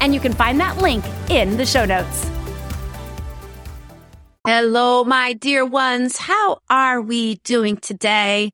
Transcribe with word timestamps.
and 0.00 0.14
you 0.14 0.20
can 0.20 0.32
find 0.32 0.60
that 0.60 0.78
link 0.78 1.04
in 1.28 1.56
the 1.56 1.66
show 1.66 1.84
notes. 1.84 2.30
Hello, 4.46 5.04
my 5.04 5.34
dear 5.34 5.64
ones. 5.64 6.16
How 6.16 6.60
are 6.70 7.02
we 7.02 7.36
doing 7.44 7.76
today? 7.76 8.50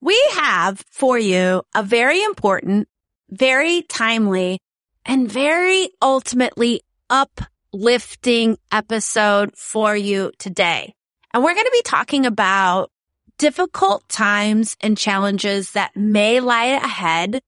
We 0.00 0.18
have 0.32 0.82
for 0.90 1.18
you 1.18 1.62
a 1.74 1.82
very 1.82 2.22
important, 2.22 2.88
very 3.28 3.82
timely, 3.82 4.58
and 5.04 5.30
very 5.30 5.90
ultimately 6.00 6.82
uplifting 7.10 8.56
episode 8.72 9.56
for 9.56 9.96
you 9.96 10.32
today. 10.38 10.94
And 11.34 11.42
we're 11.42 11.54
going 11.54 11.66
to 11.66 11.70
be 11.70 11.82
talking 11.82 12.24
about 12.24 12.90
difficult 13.38 14.08
times 14.08 14.76
and 14.80 14.96
challenges 14.96 15.72
that 15.72 15.94
may 15.96 16.40
lie 16.40 16.66
ahead. 16.66 17.42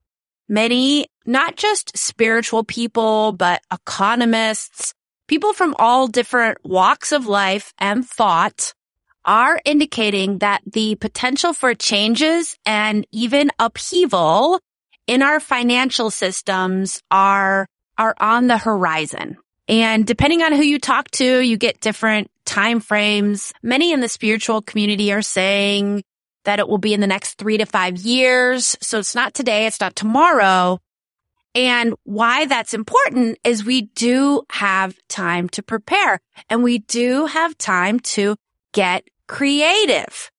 Many, 0.49 1.07
not 1.29 1.57
just 1.57 1.97
spiritual 1.97 2.65
people, 2.65 3.33
but 3.33 3.61
economists, 3.71 4.95
people 5.29 5.53
from 5.53 5.77
all 5.79 6.09
different 6.09 6.57
walks 6.65 7.13
of 7.13 7.27
life 7.27 7.75
and 7.79 8.05
thought 8.05 8.73
are 9.27 9.61
indicating 9.67 10.39
that 10.39 10.63
the 10.67 10.95
potential 10.95 11.53
for 11.53 11.75
changes 11.75 12.57
and 12.65 13.07
even 13.13 13.51
upheaval 13.59 14.59
in 15.07 15.21
our 15.23 15.39
financial 15.39 16.11
systems 16.11 17.03
are, 17.11 17.67
are 17.99 18.15
on 18.19 18.47
the 18.47 18.57
horizon. 18.57 19.37
And 19.69 20.07
depending 20.07 20.43
on 20.43 20.55
who 20.55 20.63
you 20.63 20.79
talk 20.79 21.11
to, 21.13 21.41
you 21.41 21.59
get 21.59 21.81
different 21.81 22.31
time 22.47 22.81
frames. 22.81 23.53
Many 23.63 23.93
in 23.93 24.01
the 24.01 24.09
spiritual 24.09 24.63
community 24.63 25.13
are 25.13 25.21
saying 25.21 26.05
that 26.45 26.59
it 26.59 26.69
will 26.69 26.79
be 26.79 26.95
in 26.95 27.01
the 27.01 27.07
next 27.07 27.35
three 27.35 27.59
to 27.59 27.67
five 27.67 27.99
years. 27.99 28.79
So 28.81 28.99
it's 28.99 29.15
not 29.15 29.35
today. 29.35 29.67
It's 29.67 29.81
not 29.81 29.95
tomorrow. 29.95 30.79
And 31.55 31.95
why 32.05 32.47
that's 32.47 32.75
important 32.75 33.39
is 33.43 33.65
we 33.65 33.83
do 33.83 34.43
have 34.51 34.97
time 35.09 35.49
to 35.51 35.63
prepare 35.63 36.21
and 36.49 36.63
we 36.63 36.79
do 36.79 37.27
have 37.27 37.57
time 37.59 38.01
to 38.01 38.37
get 38.73 39.05
creative, 39.27 40.31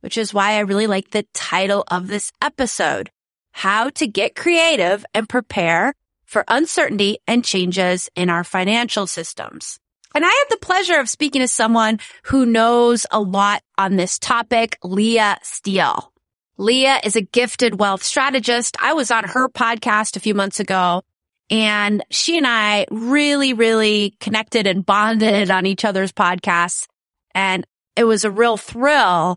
which 0.00 0.18
is 0.18 0.34
why 0.34 0.52
I 0.52 0.60
really 0.60 0.86
like 0.86 1.10
the 1.10 1.26
title 1.34 1.84
of 1.88 2.08
this 2.08 2.32
episode, 2.42 3.10
how 3.52 3.90
to 3.90 4.06
get 4.06 4.34
creative 4.34 5.04
and 5.14 5.28
prepare 5.28 5.94
for 6.24 6.44
uncertainty 6.48 7.18
and 7.26 7.44
changes 7.44 8.08
in 8.16 8.30
our 8.30 8.42
financial 8.42 9.06
systems. 9.06 9.78
And 10.14 10.24
I 10.24 10.28
have 10.28 10.48
the 10.48 10.64
pleasure 10.64 10.98
of 10.98 11.08
speaking 11.08 11.42
to 11.42 11.48
someone 11.48 11.98
who 12.24 12.46
knows 12.46 13.04
a 13.10 13.20
lot 13.20 13.62
on 13.76 13.96
this 13.96 14.18
topic, 14.18 14.78
Leah 14.82 15.38
Steele. 15.42 16.13
Leah 16.56 17.00
is 17.02 17.16
a 17.16 17.20
gifted 17.20 17.80
wealth 17.80 18.02
strategist. 18.02 18.76
I 18.80 18.92
was 18.92 19.10
on 19.10 19.24
her 19.24 19.48
podcast 19.48 20.16
a 20.16 20.20
few 20.20 20.34
months 20.34 20.60
ago 20.60 21.02
and 21.50 22.02
she 22.10 22.36
and 22.36 22.46
I 22.46 22.86
really, 22.90 23.52
really 23.52 24.16
connected 24.20 24.66
and 24.66 24.86
bonded 24.86 25.50
on 25.50 25.66
each 25.66 25.84
other's 25.84 26.12
podcasts. 26.12 26.86
And 27.34 27.66
it 27.96 28.04
was 28.04 28.24
a 28.24 28.30
real 28.30 28.56
thrill 28.56 29.36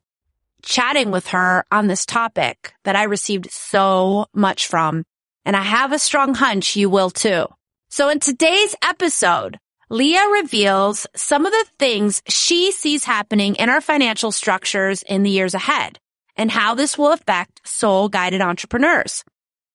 chatting 0.62 1.10
with 1.10 1.28
her 1.28 1.66
on 1.72 1.88
this 1.88 2.06
topic 2.06 2.74
that 2.84 2.96
I 2.96 3.04
received 3.04 3.52
so 3.52 4.28
much 4.34 4.68
from. 4.68 5.04
And 5.44 5.56
I 5.56 5.64
have 5.64 5.92
a 5.92 6.00
strong 6.00 6.36
hunch 6.36 6.76
you 6.76 6.90
will 6.90 7.10
too. 7.10 7.48
So 7.90 8.10
in 8.10 8.20
today's 8.20 8.76
episode, 8.84 9.58
Leah 9.90 10.28
reveals 10.34 11.08
some 11.16 11.46
of 11.46 11.52
the 11.52 11.66
things 11.80 12.22
she 12.28 12.72
sees 12.72 13.06
happening 13.06 13.56
in 13.56 13.70
our 13.70 13.82
financial 13.82 14.32
structures 14.32 15.02
in 15.04 15.24
the 15.24 15.32
years 15.32 15.54
ahead 15.54 15.98
and 16.38 16.52
how 16.52 16.76
this 16.76 16.98
will 16.98 17.12
affect 17.12 17.68
soul 17.68 18.08
guided 18.08 18.42
entrepreneurs. 18.42 19.24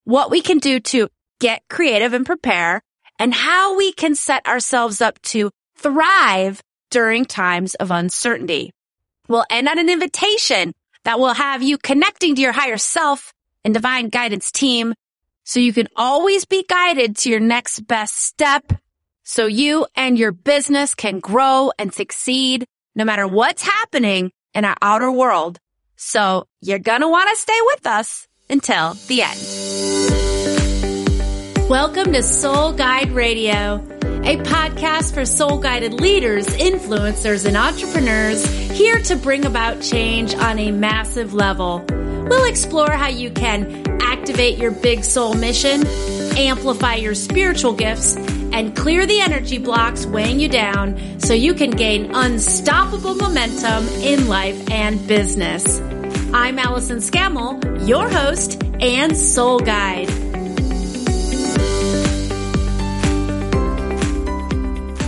What 0.04 0.30
we 0.30 0.40
can 0.40 0.58
do 0.58 0.80
to 0.80 1.08
get 1.40 1.62
creative 1.68 2.12
and 2.12 2.24
prepare 2.24 2.82
and 3.18 3.34
how 3.34 3.76
we 3.76 3.92
can 3.92 4.14
set 4.14 4.46
ourselves 4.46 5.00
up 5.00 5.20
to 5.22 5.50
thrive 5.76 6.62
during 6.90 7.24
times 7.24 7.74
of 7.74 7.90
uncertainty. 7.90 8.72
We'll 9.28 9.44
end 9.50 9.68
on 9.68 9.78
an 9.78 9.88
invitation 9.88 10.72
that 11.04 11.18
will 11.18 11.34
have 11.34 11.62
you 11.62 11.78
connecting 11.78 12.34
to 12.36 12.40
your 12.40 12.52
higher 12.52 12.78
self 12.78 13.32
and 13.64 13.74
divine 13.74 14.08
guidance 14.08 14.50
team 14.50 14.94
so 15.44 15.60
you 15.60 15.72
can 15.72 15.88
always 15.96 16.44
be 16.44 16.64
guided 16.68 17.16
to 17.18 17.30
your 17.30 17.40
next 17.40 17.86
best 17.86 18.16
step 18.16 18.72
so 19.24 19.46
you 19.46 19.86
and 19.94 20.18
your 20.18 20.32
business 20.32 20.94
can 20.94 21.20
grow 21.20 21.72
and 21.78 21.92
succeed 21.92 22.66
no 22.94 23.04
matter 23.04 23.26
what's 23.26 23.62
happening 23.62 24.30
in 24.54 24.64
our 24.64 24.76
outer 24.82 25.10
world. 25.10 25.58
So 26.04 26.48
you're 26.60 26.80
going 26.80 27.02
to 27.02 27.08
want 27.08 27.30
to 27.30 27.36
stay 27.36 27.58
with 27.64 27.86
us 27.86 28.26
until 28.50 28.94
the 29.06 29.22
end. 29.22 29.38
Welcome 31.70 32.12
to 32.12 32.24
Soul 32.24 32.72
Guide 32.72 33.12
Radio, 33.12 33.76
a 33.76 34.36
podcast 34.38 35.14
for 35.14 35.24
soul 35.24 35.58
guided 35.58 35.94
leaders, 35.94 36.46
influencers, 36.48 37.46
and 37.46 37.56
entrepreneurs 37.56 38.44
here 38.70 38.98
to 39.02 39.14
bring 39.14 39.46
about 39.46 39.80
change 39.80 40.34
on 40.34 40.58
a 40.58 40.72
massive 40.72 41.34
level. 41.34 41.84
We'll 41.88 42.50
explore 42.50 42.90
how 42.90 43.08
you 43.08 43.30
can 43.30 43.86
activate 44.02 44.58
your 44.58 44.72
big 44.72 45.04
soul 45.04 45.34
mission, 45.34 45.86
amplify 46.36 46.96
your 46.96 47.14
spiritual 47.14 47.74
gifts, 47.74 48.16
and 48.52 48.76
clear 48.76 49.06
the 49.06 49.20
energy 49.20 49.58
blocks 49.58 50.06
weighing 50.06 50.38
you 50.38 50.48
down 50.48 50.98
so 51.18 51.34
you 51.34 51.54
can 51.54 51.70
gain 51.70 52.14
unstoppable 52.14 53.14
momentum 53.14 53.88
in 54.02 54.28
life 54.28 54.70
and 54.70 55.06
business. 55.08 55.80
I'm 56.34 56.58
Allison 56.58 56.98
Scammell, 56.98 57.88
your 57.88 58.08
host 58.08 58.62
and 58.80 59.16
soul 59.16 59.58
guide. 59.58 60.08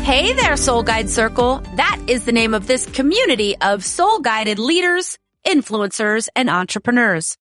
Hey 0.04 0.34
there, 0.34 0.56
Soul 0.56 0.82
Guide 0.82 1.08
Circle. 1.08 1.62
That 1.76 1.98
is 2.06 2.24
the 2.24 2.32
name 2.32 2.52
of 2.52 2.66
this 2.66 2.84
community 2.84 3.56
of 3.58 3.82
soul 3.82 4.20
guided 4.20 4.58
leaders, 4.58 5.18
influencers, 5.46 6.28
and 6.36 6.50
entrepreneurs. 6.50 7.38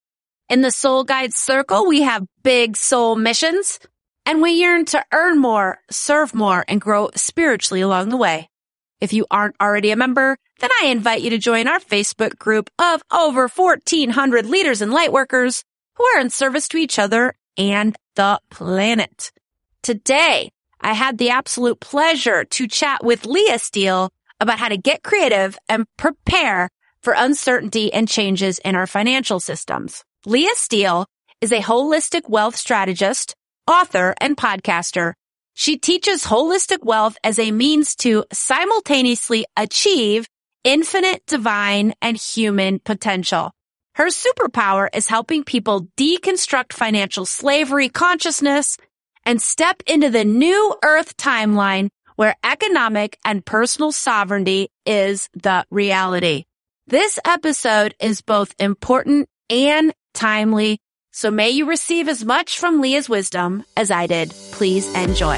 In 0.49 0.61
the 0.61 0.71
Soul 0.71 1.03
Guide 1.03 1.33
Circle, 1.33 1.87
we 1.87 2.03
have 2.03 2.25
big 2.41 2.77
soul 2.77 3.15
missions 3.15 3.79
and 4.25 4.41
we 4.41 4.51
yearn 4.51 4.85
to 4.85 5.03
earn 5.13 5.39
more, 5.39 5.79
serve 5.91 6.33
more, 6.33 6.63
and 6.67 6.79
grow 6.79 7.09
spiritually 7.15 7.81
along 7.81 8.09
the 8.09 8.17
way. 8.17 8.49
If 9.01 9.11
you 9.13 9.25
aren't 9.29 9.55
already 9.61 9.91
a 9.91 9.97
member, 9.97 10.37
then 10.59 10.69
I 10.81 10.87
invite 10.87 11.21
you 11.21 11.29
to 11.31 11.37
join 11.37 11.67
our 11.67 11.79
Facebook 11.79 12.37
group 12.37 12.69
of 12.79 13.03
over 13.11 13.47
1400 13.47 14.45
leaders 14.45 14.81
and 14.81 14.93
lightworkers 14.93 15.63
who 15.95 16.05
are 16.05 16.19
in 16.19 16.29
service 16.29 16.67
to 16.69 16.77
each 16.77 16.97
other 16.97 17.33
and 17.57 17.95
the 18.15 18.39
planet. 18.49 19.31
Today, 19.81 20.51
I 20.79 20.93
had 20.93 21.17
the 21.17 21.29
absolute 21.29 21.79
pleasure 21.79 22.45
to 22.45 22.67
chat 22.67 23.03
with 23.03 23.25
Leah 23.25 23.59
Steele 23.59 24.09
about 24.39 24.59
how 24.59 24.69
to 24.69 24.77
get 24.77 25.03
creative 25.03 25.57
and 25.67 25.85
prepare 25.97 26.69
for 27.01 27.13
uncertainty 27.15 27.91
and 27.91 28.07
changes 28.07 28.59
in 28.59 28.75
our 28.75 28.87
financial 28.87 29.39
systems. 29.39 30.03
Leah 30.25 30.55
Steele 30.55 31.05
is 31.41 31.51
a 31.51 31.59
holistic 31.59 32.29
wealth 32.29 32.55
strategist 32.55 33.35
author, 33.67 34.15
and 34.19 34.37
podcaster. 34.37 35.13
She 35.53 35.77
teaches 35.77 36.23
holistic 36.23 36.83
wealth 36.83 37.17
as 37.23 37.37
a 37.39 37.51
means 37.51 37.95
to 37.97 38.25
simultaneously 38.31 39.45
achieve 39.55 40.27
infinite 40.63 41.25
divine 41.27 41.93
and 42.01 42.17
human 42.17 42.79
potential. 42.79 43.51
Her 43.95 44.07
superpower 44.07 44.87
is 44.93 45.07
helping 45.07 45.43
people 45.43 45.87
deconstruct 45.97 46.73
financial 46.73 47.25
slavery 47.25 47.89
consciousness 47.89 48.77
and 49.25 49.41
step 49.41 49.83
into 49.85 50.09
the 50.09 50.25
new 50.25 50.75
earth 50.83 51.15
timeline 51.17 51.89
where 52.15 52.35
economic 52.43 53.17
and 53.23 53.45
personal 53.45 53.91
sovereignty 53.91 54.69
is 54.85 55.29
the 55.33 55.65
reality. 55.69 56.45
This 56.87 57.19
episode 57.25 57.95
is 57.99 58.21
both 58.21 58.53
important 58.59 59.29
and 59.49 59.93
timely 60.13 60.79
so 61.13 61.29
may 61.29 61.51
you 61.51 61.65
receive 61.65 62.09
as 62.09 62.25
much 62.25 62.59
from 62.59 62.81
Leah's 62.81 63.07
wisdom 63.07 63.63
as 63.77 63.91
I 63.91 64.07
did. 64.07 64.31
Please 64.51 64.91
enjoy. 64.95 65.37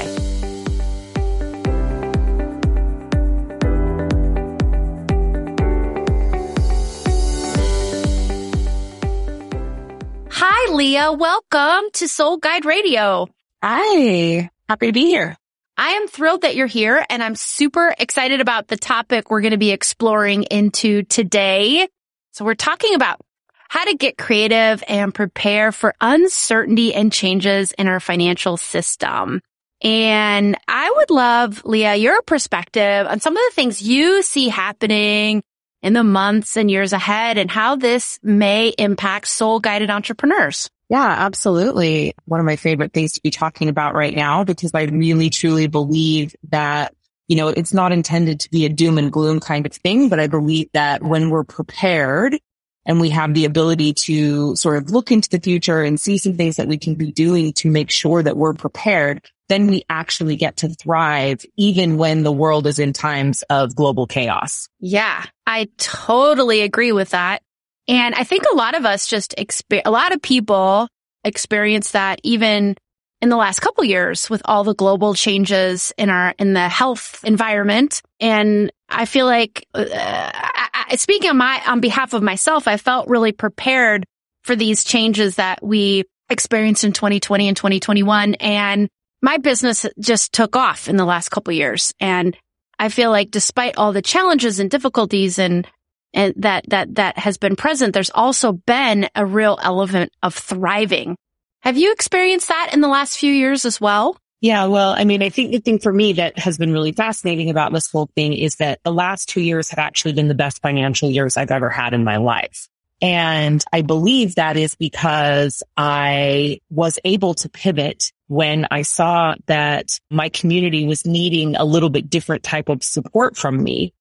Hi, 10.30 10.72
Leah. 10.72 11.12
Welcome 11.12 11.90
to 11.92 12.08
Soul 12.08 12.38
Guide 12.38 12.64
Radio. 12.64 13.28
Hi. 13.62 14.50
Happy 14.68 14.86
to 14.86 14.92
be 14.92 15.04
here. 15.04 15.36
I 15.76 15.90
am 15.90 16.08
thrilled 16.08 16.40
that 16.40 16.56
you're 16.56 16.66
here 16.66 17.04
and 17.10 17.22
I'm 17.22 17.34
super 17.34 17.94
excited 17.98 18.40
about 18.40 18.68
the 18.68 18.78
topic 18.78 19.30
we're 19.30 19.42
going 19.42 19.50
to 19.50 19.58
be 19.58 19.72
exploring 19.72 20.44
into 20.44 21.02
today. 21.02 21.86
So 22.32 22.46
we're 22.46 22.54
talking 22.54 22.94
about 22.94 23.20
how 23.68 23.84
to 23.84 23.96
get 23.96 24.18
creative 24.18 24.82
and 24.88 25.14
prepare 25.14 25.72
for 25.72 25.94
uncertainty 26.00 26.94
and 26.94 27.12
changes 27.12 27.72
in 27.72 27.88
our 27.88 28.00
financial 28.00 28.56
system. 28.56 29.40
And 29.82 30.56
I 30.68 30.92
would 30.96 31.10
love, 31.10 31.64
Leah, 31.64 31.96
your 31.96 32.22
perspective 32.22 33.06
on 33.06 33.20
some 33.20 33.36
of 33.36 33.42
the 33.48 33.54
things 33.54 33.82
you 33.82 34.22
see 34.22 34.48
happening 34.48 35.42
in 35.82 35.92
the 35.92 36.04
months 36.04 36.56
and 36.56 36.70
years 36.70 36.92
ahead 36.92 37.38
and 37.38 37.50
how 37.50 37.76
this 37.76 38.18
may 38.22 38.68
impact 38.70 39.28
soul 39.28 39.60
guided 39.60 39.90
entrepreneurs. 39.90 40.70
Yeah, 40.88 41.04
absolutely. 41.04 42.14
One 42.24 42.40
of 42.40 42.46
my 42.46 42.56
favorite 42.56 42.92
things 42.92 43.12
to 43.12 43.22
be 43.22 43.30
talking 43.30 43.68
about 43.68 43.94
right 43.94 44.14
now, 44.14 44.44
because 44.44 44.70
I 44.72 44.84
really 44.84 45.30
truly 45.30 45.66
believe 45.66 46.34
that, 46.50 46.94
you 47.28 47.36
know, 47.36 47.48
it's 47.48 47.74
not 47.74 47.92
intended 47.92 48.40
to 48.40 48.50
be 48.50 48.64
a 48.64 48.68
doom 48.68 48.96
and 48.96 49.12
gloom 49.12 49.40
kind 49.40 49.66
of 49.66 49.72
thing, 49.72 50.08
but 50.08 50.20
I 50.20 50.28
believe 50.28 50.68
that 50.72 51.02
when 51.02 51.28
we're 51.28 51.44
prepared 51.44 52.38
and 52.86 53.00
we 53.00 53.10
have 53.10 53.34
the 53.34 53.44
ability 53.44 53.92
to 53.92 54.56
sort 54.56 54.78
of 54.78 54.90
look 54.90 55.10
into 55.10 55.28
the 55.28 55.40
future 55.40 55.82
and 55.82 56.00
see 56.00 56.16
some 56.16 56.34
things 56.34 56.56
that 56.56 56.68
we 56.68 56.78
can 56.78 56.94
be 56.94 57.12
doing 57.12 57.52
to 57.54 57.70
make 57.70 57.90
sure 57.90 58.22
that 58.22 58.36
we're 58.36 58.54
prepared, 58.54 59.28
then 59.48 59.66
we 59.66 59.84
actually 59.90 60.36
get 60.36 60.56
to 60.58 60.68
thrive 60.68 61.44
even 61.56 61.98
when 61.98 62.22
the 62.22 62.32
world 62.32 62.66
is 62.66 62.78
in 62.78 62.92
times 62.92 63.42
of 63.50 63.74
global 63.74 64.06
chaos. 64.06 64.68
Yeah, 64.80 65.24
I 65.46 65.68
totally 65.76 66.62
agree 66.62 66.92
with 66.92 67.10
that. 67.10 67.42
And 67.88 68.14
I 68.14 68.24
think 68.24 68.44
a 68.50 68.56
lot 68.56 68.74
of 68.74 68.86
us 68.86 69.06
just 69.06 69.34
experience, 69.36 69.86
a 69.86 69.92
lot 69.92 70.14
of 70.14 70.22
people 70.22 70.88
experience 71.24 71.90
that 71.90 72.20
even 72.22 72.76
in 73.20 73.28
the 73.28 73.36
last 73.36 73.60
couple 73.60 73.84
years 73.84 74.28
with 74.28 74.42
all 74.44 74.64
the 74.64 74.74
global 74.74 75.14
changes 75.14 75.92
in 75.96 76.10
our, 76.10 76.34
in 76.38 76.52
the 76.52 76.68
health 76.68 77.20
environment. 77.24 78.02
And 78.20 78.70
I 78.88 79.04
feel 79.04 79.26
like, 79.26 79.66
uh, 79.74 79.86
I, 79.90 80.96
speaking 80.96 81.30
on 81.30 81.36
my, 81.36 81.62
on 81.66 81.80
behalf 81.80 82.12
of 82.12 82.22
myself, 82.22 82.68
I 82.68 82.76
felt 82.76 83.08
really 83.08 83.32
prepared 83.32 84.04
for 84.44 84.54
these 84.54 84.84
changes 84.84 85.36
that 85.36 85.62
we 85.62 86.04
experienced 86.30 86.84
in 86.84 86.92
2020 86.92 87.48
and 87.48 87.56
2021. 87.56 88.34
And 88.34 88.88
my 89.22 89.38
business 89.38 89.86
just 89.98 90.32
took 90.32 90.56
off 90.56 90.88
in 90.88 90.96
the 90.96 91.04
last 91.04 91.30
couple 91.30 91.52
years. 91.52 91.92
And 92.00 92.36
I 92.78 92.88
feel 92.88 93.10
like 93.10 93.30
despite 93.30 93.76
all 93.76 93.92
the 93.92 94.02
challenges 94.02 94.60
and 94.60 94.70
difficulties 94.70 95.38
and 95.38 95.66
and 96.14 96.34
that 96.38 96.64
that 96.68 96.94
that 96.94 97.18
has 97.18 97.36
been 97.36 97.56
present, 97.56 97.92
there's 97.92 98.10
also 98.10 98.52
been 98.52 99.08
a 99.14 99.26
real 99.26 99.58
element 99.60 100.12
of 100.22 100.34
thriving. 100.34 101.16
Have 101.60 101.76
you 101.76 101.92
experienced 101.92 102.48
that 102.48 102.70
in 102.72 102.80
the 102.80 102.88
last 102.88 103.18
few 103.18 103.32
years 103.32 103.64
as 103.64 103.80
well? 103.80 104.16
Yeah, 104.40 104.66
well, 104.66 104.94
I 104.96 105.04
mean, 105.04 105.22
I 105.22 105.30
think 105.30 105.52
the 105.52 105.60
thing 105.60 105.78
for 105.78 105.92
me 105.92 106.14
that 106.14 106.38
has 106.38 106.58
been 106.58 106.72
really 106.72 106.92
fascinating 106.92 107.48
about 107.48 107.72
this 107.72 107.90
whole 107.90 108.10
thing 108.14 108.34
is 108.34 108.56
that 108.56 108.80
the 108.84 108.92
last 108.92 109.28
two 109.28 109.40
years 109.40 109.70
have 109.70 109.78
actually 109.78 110.12
been 110.12 110.28
the 110.28 110.34
best 110.34 110.60
financial 110.60 111.10
years 111.10 111.36
I've 111.36 111.50
ever 111.50 111.70
had 111.70 111.94
in 111.94 112.04
my 112.04 112.18
life. 112.18 112.68
And 113.02 113.62
I 113.72 113.82
believe 113.82 114.34
that 114.34 114.56
is 114.56 114.74
because 114.74 115.62
I 115.76 116.60
was 116.70 116.98
able 117.04 117.34
to 117.34 117.48
pivot 117.48 118.12
when 118.28 118.66
I 118.70 118.82
saw 118.82 119.34
that 119.46 119.98
my 120.10 120.28
community 120.30 120.86
was 120.86 121.06
needing 121.06 121.56
a 121.56 121.64
little 121.64 121.90
bit 121.90 122.08
different 122.08 122.42
type 122.42 122.68
of 122.68 122.82
support 122.82 123.36
from 123.36 123.62
me. 123.62 123.92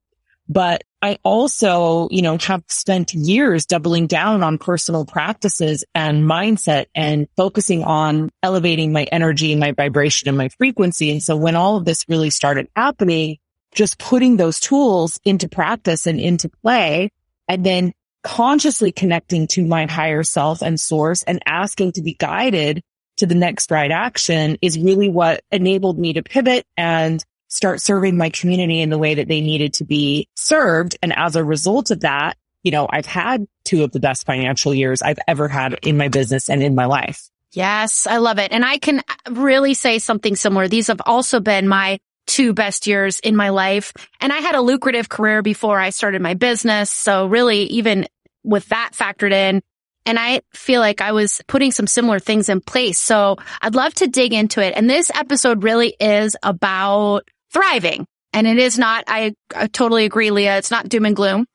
But 0.48 0.84
I 1.02 1.18
also, 1.24 2.08
you 2.12 2.22
know, 2.22 2.38
have 2.38 2.64
spent 2.68 3.14
years 3.14 3.66
doubling 3.66 4.08
down 4.08 4.44
on 4.44 4.58
personal 4.58 5.06
practices 5.06 5.84
and 5.96 6.24
mindset 6.24 6.86
and 6.94 7.28
focusing 7.36 7.84
on 7.84 8.32
elevating 8.44 8.94
my 8.94 9.04
energy, 9.06 9.52
and 9.52 9.60
my 9.60 9.72
vibration 9.72 10.30
and 10.30 10.38
my 10.38 10.50
frequency. 10.50 11.12
And 11.12 11.24
so 11.24 11.36
when 11.36 11.56
all 11.56 11.78
of 11.78 11.86
this 11.86 12.06
really 12.08 12.30
started 12.30 12.68
happening, 12.76 13.38
just 13.74 14.00
putting 14.00 14.38
those 14.38 14.60
tools 14.60 15.20
into 15.26 15.50
practice 15.50 16.08
and 16.08 16.20
into 16.20 16.50
play 16.50 17.12
and 17.48 17.66
then 17.66 17.94
consciously 18.24 18.92
connecting 18.92 19.46
to 19.46 19.66
my 19.66 19.86
higher 19.86 20.24
self 20.24 20.62
and 20.62 20.80
source 20.80 21.22
and 21.24 21.40
asking 21.46 21.92
to 21.92 22.02
be 22.02 22.16
guided 22.16 22.82
to 23.18 23.26
the 23.26 23.36
next 23.36 23.70
right 23.72 23.92
action 23.92 24.58
is 24.62 24.80
really 24.80 25.10
what 25.10 25.42
enabled 25.52 26.00
me 26.00 26.14
to 26.14 26.24
pivot 26.24 26.66
and 26.76 27.24
start 27.56 27.82
serving 27.82 28.18
my 28.18 28.30
community 28.30 28.82
in 28.82 28.90
the 28.90 28.98
way 28.98 29.16
that 29.16 29.28
they 29.28 29.42
needed 29.42 29.74
to 29.76 29.86
be 29.86 30.28
served. 30.36 30.98
And 31.02 31.14
as 31.18 31.36
a 31.36 31.44
result 31.44 31.92
of 31.92 32.02
that, 32.02 32.38
you 32.64 32.72
know, 32.72 32.88
I've 32.90 33.06
had 33.06 33.48
two 33.64 33.84
of 33.84 33.92
the 33.92 34.00
best 34.00 34.26
financial 34.26 34.74
years 34.74 35.02
I've 35.02 35.20
ever 35.28 35.48
had 35.48 35.80
in 35.84 35.98
my 35.98 36.08
business 36.08 36.50
and 36.50 36.62
in 36.62 36.76
my 36.76 36.86
life. 36.86 37.30
Yes, 37.52 38.06
I 38.08 38.18
love 38.18 38.38
it. 38.40 38.52
And 38.52 38.66
I 38.66 38.78
can 38.80 39.02
really 39.30 39.74
say 39.76 40.00
something 40.00 40.36
similar. 40.36 40.68
These 40.68 40.88
have 40.88 41.02
also 41.06 41.40
been 41.40 41.68
my 41.68 42.00
two 42.28 42.54
best 42.54 42.88
years 42.88 43.20
in 43.20 43.36
my 43.36 43.50
life. 43.50 43.94
And 44.20 44.34
I 44.34 44.38
had 44.38 44.56
a 44.56 44.62
lucrative 44.62 45.08
career 45.08 45.42
before 45.42 45.80
I 45.80 45.92
started 45.92 46.22
my 46.22 46.34
business. 46.34 46.90
So 46.90 47.28
really, 47.28 47.64
even 47.66 48.08
with 48.44 48.68
that 48.70 48.92
factored 48.94 49.32
in, 49.32 49.62
and 50.08 50.20
I 50.20 50.42
feel 50.54 50.82
like 50.82 51.02
I 51.02 51.14
was 51.14 51.42
putting 51.48 51.72
some 51.72 51.88
similar 51.88 52.20
things 52.20 52.50
in 52.50 52.62
place. 52.62 53.00
So 53.00 53.38
I'd 53.62 53.76
love 53.76 53.94
to 53.96 54.08
dig 54.08 54.34
into 54.34 54.62
it. 54.62 54.74
And 54.76 54.90
this 54.90 55.10
episode 55.14 55.64
really 55.64 55.96
is 56.00 56.36
about 56.44 57.28
thriving. 57.56 58.06
And 58.34 58.46
it 58.46 58.58
is 58.58 58.78
not, 58.78 59.06
I, 59.08 59.34
I 59.56 59.68
totally 59.68 60.04
agree, 60.04 60.30
Leah. 60.30 60.58
It's 60.58 60.72
not 60.72 60.90
doom 60.90 61.06
and 61.06 61.16
gloom. 61.16 61.46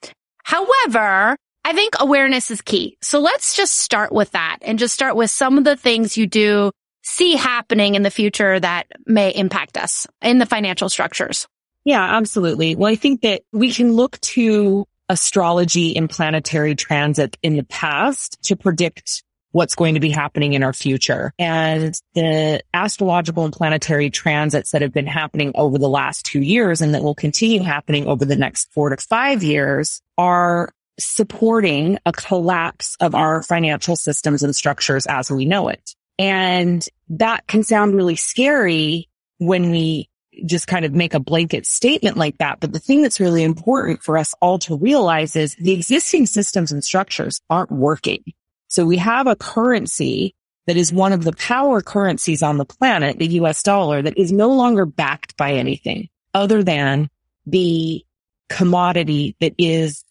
However, 0.43 1.37
I 1.63 1.73
think 1.75 1.95
awareness 2.01 2.51
is 2.51 2.63
key. 2.63 2.97
So 3.03 3.21
let's 3.21 3.55
just 3.55 3.75
start 3.75 4.11
with 4.11 4.31
that 4.31 4.59
and 4.63 4.79
just 4.79 4.95
start 4.95 5.15
with 5.15 5.31
some 5.31 5.59
of 5.59 5.65
the 5.65 5.77
things 5.77 6.17
you 6.17 6.27
do 6.27 6.73
see 7.03 7.37
happening 7.37 7.97
in 7.97 8.03
the 8.03 8.11
future 8.11 8.59
that 8.59 8.87
may 9.05 9.31
impact 9.31 9.77
us 9.77 10.07
in 10.23 10.39
the 10.39 10.47
financial 10.47 10.89
structures. 10.89 11.47
Yeah, 11.85 12.03
absolutely. 12.17 12.77
Well, 12.77 12.91
I 12.91 12.97
think 12.97 13.21
that 13.23 13.43
we 13.53 13.73
can 13.73 13.93
look 13.93 14.19
to 14.21 14.87
astrology 15.11 15.97
and 15.97 16.09
planetary 16.09 16.75
transit 16.75 17.37
in 17.43 17.57
the 17.57 17.65
past 17.65 18.39
to 18.45 18.57
predict 18.57 19.23
what's 19.53 19.75
going 19.75 19.95
to 19.95 20.01
be 20.01 20.11
happening 20.11 20.53
in 20.53 20.63
our 20.63 20.73
future. 20.73 21.33
And 21.39 21.95
the 22.15 22.63
astrological 22.73 23.45
and 23.45 23.53
planetary 23.53 24.11
transits 24.11 24.71
that 24.71 24.83
have 24.83 24.93
been 24.93 25.07
happening 25.07 25.53
over 25.55 25.79
the 25.79 25.89
last 25.89 26.25
two 26.25 26.41
years 26.41 26.81
and 26.81 26.95
that 26.95 27.03
will 27.03 27.15
continue 27.15 27.63
happening 27.63 28.07
over 28.07 28.25
the 28.25 28.37
next 28.37 28.73
four 28.73 28.91
to 28.91 28.97
five 28.97 29.43
years 29.43 30.01
are 30.17 30.73
supporting 30.99 31.99
a 32.05 32.13
collapse 32.13 32.97
of 33.01 33.15
our 33.15 33.43
financial 33.43 33.97
systems 33.97 34.43
and 34.43 34.55
structures 34.55 35.07
as 35.07 35.31
we 35.31 35.45
know 35.45 35.69
it. 35.69 35.95
And 36.19 36.87
that 37.09 37.47
can 37.47 37.63
sound 37.63 37.95
really 37.95 38.17
scary 38.17 39.09
when 39.39 39.71
we 39.71 40.11
just 40.47 40.67
kind 40.67 40.85
of 40.85 40.93
make 40.93 41.15
a 41.15 41.21
blanket 41.21 41.67
statement 41.67 42.17
like 42.17 42.39
that. 42.39 42.61
But 42.61 42.73
the 42.73 42.79
thing 42.79 43.03
that's 43.03 43.21
really 43.21 43.43
important 43.43 44.03
for 44.03 44.17
us 44.17 44.35
all 44.41 44.59
to 44.61 44.77
realize 44.77 45.35
is 45.37 45.57
the 45.57 45.73
existing 45.73 46.27
systems 46.27 46.73
and 46.73 46.85
structures 46.85 47.41
aren't 47.51 47.73
working. 47.73 48.23
So 48.71 48.87
we 48.87 48.97
have 48.99 49.27
a 49.27 49.37
currency 49.37 50.35
that 50.67 50.77
is 50.77 50.93
one 50.93 51.13
of 51.13 51.25
the 51.25 51.33
power 51.33 51.83
currencies 51.83 52.43
on 52.43 52.57
the 52.57 52.65
planet, 52.65 53.19
the 53.19 53.27
US 53.41 53.63
dollar, 53.63 54.01
that 54.01 54.17
is 54.17 54.33
no 54.33 54.51
longer 54.51 54.87
backed 54.87 55.37
by 55.37 55.55
anything 55.55 56.09
other 56.33 56.63
than 56.63 57.11
the 57.47 58.05
commodity 58.49 59.37
that 59.41 59.55
is 59.59 60.05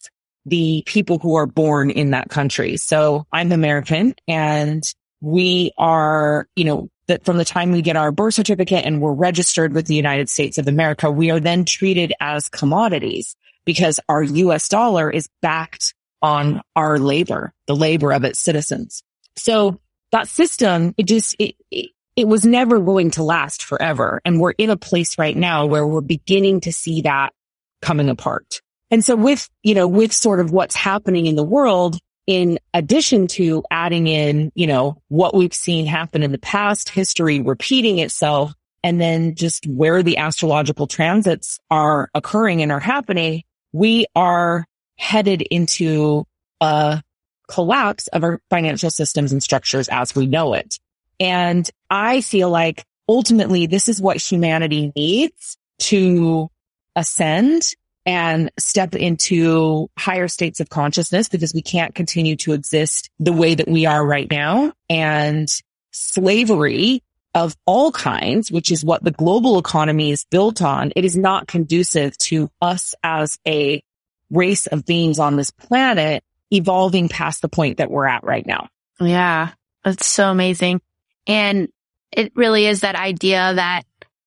the 0.44 0.82
people 0.86 1.18
who 1.18 1.36
are 1.36 1.46
born 1.46 1.90
in 1.90 2.10
that 2.10 2.28
country. 2.28 2.76
So 2.76 3.26
I'm 3.32 3.52
American 3.52 4.14
and 4.28 4.82
we 5.22 5.72
are, 5.78 6.46
you 6.54 6.64
know, 6.64 6.88
that 7.06 7.24
from 7.24 7.38
the 7.38 7.44
time 7.44 7.72
we 7.72 7.82
get 7.82 7.96
our 7.96 8.12
birth 8.12 8.34
certificate 8.34 8.84
and 8.84 9.00
we're 9.00 9.12
registered 9.12 9.72
with 9.72 9.86
the 9.86 9.94
United 9.94 10.28
States 10.28 10.58
of 10.58 10.68
America, 10.68 11.10
we 11.10 11.30
are 11.30 11.40
then 11.40 11.64
treated 11.64 12.12
as 12.20 12.48
commodities 12.48 13.36
because 13.64 14.00
our 14.08 14.22
US 14.22 14.68
dollar 14.68 15.10
is 15.10 15.28
backed 15.40 15.94
on 16.22 16.62
our 16.76 16.98
labor, 16.98 17.52
the 17.66 17.76
labor 17.76 18.12
of 18.12 18.24
its 18.24 18.40
citizens. 18.40 19.02
So 19.36 19.80
that 20.12 20.28
system, 20.28 20.94
it 20.98 21.06
just, 21.06 21.36
it, 21.38 21.54
it, 21.70 21.90
it 22.16 22.28
was 22.28 22.44
never 22.44 22.80
going 22.80 23.12
to 23.12 23.22
last 23.22 23.62
forever. 23.62 24.20
And 24.24 24.40
we're 24.40 24.50
in 24.52 24.70
a 24.70 24.76
place 24.76 25.18
right 25.18 25.36
now 25.36 25.66
where 25.66 25.86
we're 25.86 26.00
beginning 26.00 26.60
to 26.62 26.72
see 26.72 27.02
that 27.02 27.32
coming 27.80 28.08
apart. 28.08 28.60
And 28.90 29.04
so 29.04 29.14
with, 29.16 29.48
you 29.62 29.74
know, 29.74 29.86
with 29.86 30.12
sort 30.12 30.40
of 30.40 30.50
what's 30.50 30.74
happening 30.74 31.26
in 31.26 31.36
the 31.36 31.44
world, 31.44 31.98
in 32.26 32.58
addition 32.74 33.26
to 33.28 33.62
adding 33.70 34.06
in, 34.06 34.52
you 34.54 34.66
know, 34.66 35.00
what 35.08 35.34
we've 35.34 35.54
seen 35.54 35.86
happen 35.86 36.22
in 36.22 36.32
the 36.32 36.38
past, 36.38 36.88
history 36.88 37.40
repeating 37.40 37.98
itself, 37.98 38.52
and 38.82 39.00
then 39.00 39.34
just 39.34 39.66
where 39.66 40.02
the 40.02 40.18
astrological 40.18 40.86
transits 40.86 41.58
are 41.70 42.08
occurring 42.14 42.62
and 42.62 42.72
are 42.72 42.80
happening, 42.80 43.42
we 43.72 44.06
are 44.14 44.66
headed 45.00 45.42
into 45.42 46.24
a 46.60 47.02
collapse 47.48 48.06
of 48.08 48.22
our 48.22 48.40
financial 48.50 48.90
systems 48.90 49.32
and 49.32 49.42
structures 49.42 49.88
as 49.88 50.14
we 50.14 50.26
know 50.26 50.54
it. 50.54 50.78
And 51.18 51.68
I 51.88 52.20
feel 52.20 52.50
like 52.50 52.84
ultimately 53.08 53.66
this 53.66 53.88
is 53.88 54.00
what 54.00 54.18
humanity 54.18 54.92
needs 54.94 55.56
to 55.80 56.48
ascend 56.94 57.74
and 58.06 58.50
step 58.58 58.94
into 58.94 59.88
higher 59.98 60.28
states 60.28 60.60
of 60.60 60.68
consciousness 60.68 61.28
because 61.28 61.52
we 61.54 61.62
can't 61.62 61.94
continue 61.94 62.36
to 62.36 62.52
exist 62.52 63.10
the 63.18 63.32
way 63.32 63.54
that 63.54 63.68
we 63.68 63.86
are 63.86 64.04
right 64.04 64.30
now. 64.30 64.72
And 64.88 65.48
slavery 65.92 67.02
of 67.34 67.56
all 67.66 67.92
kinds, 67.92 68.50
which 68.50 68.70
is 68.70 68.84
what 68.84 69.04
the 69.04 69.10
global 69.10 69.58
economy 69.58 70.10
is 70.10 70.24
built 70.30 70.62
on, 70.62 70.92
it 70.96 71.04
is 71.04 71.16
not 71.16 71.46
conducive 71.46 72.16
to 72.18 72.50
us 72.60 72.94
as 73.02 73.38
a 73.46 73.82
race 74.30 74.66
of 74.66 74.84
beings 74.84 75.18
on 75.18 75.36
this 75.36 75.50
planet 75.50 76.24
evolving 76.50 77.08
past 77.08 77.42
the 77.42 77.48
point 77.48 77.78
that 77.78 77.90
we're 77.90 78.06
at 78.06 78.24
right 78.24 78.46
now. 78.46 78.68
Yeah. 79.00 79.50
That's 79.84 80.06
so 80.06 80.30
amazing. 80.30 80.80
And 81.26 81.68
it 82.12 82.32
really 82.34 82.66
is 82.66 82.80
that 82.80 82.96
idea 82.96 83.54
that, 83.54 83.82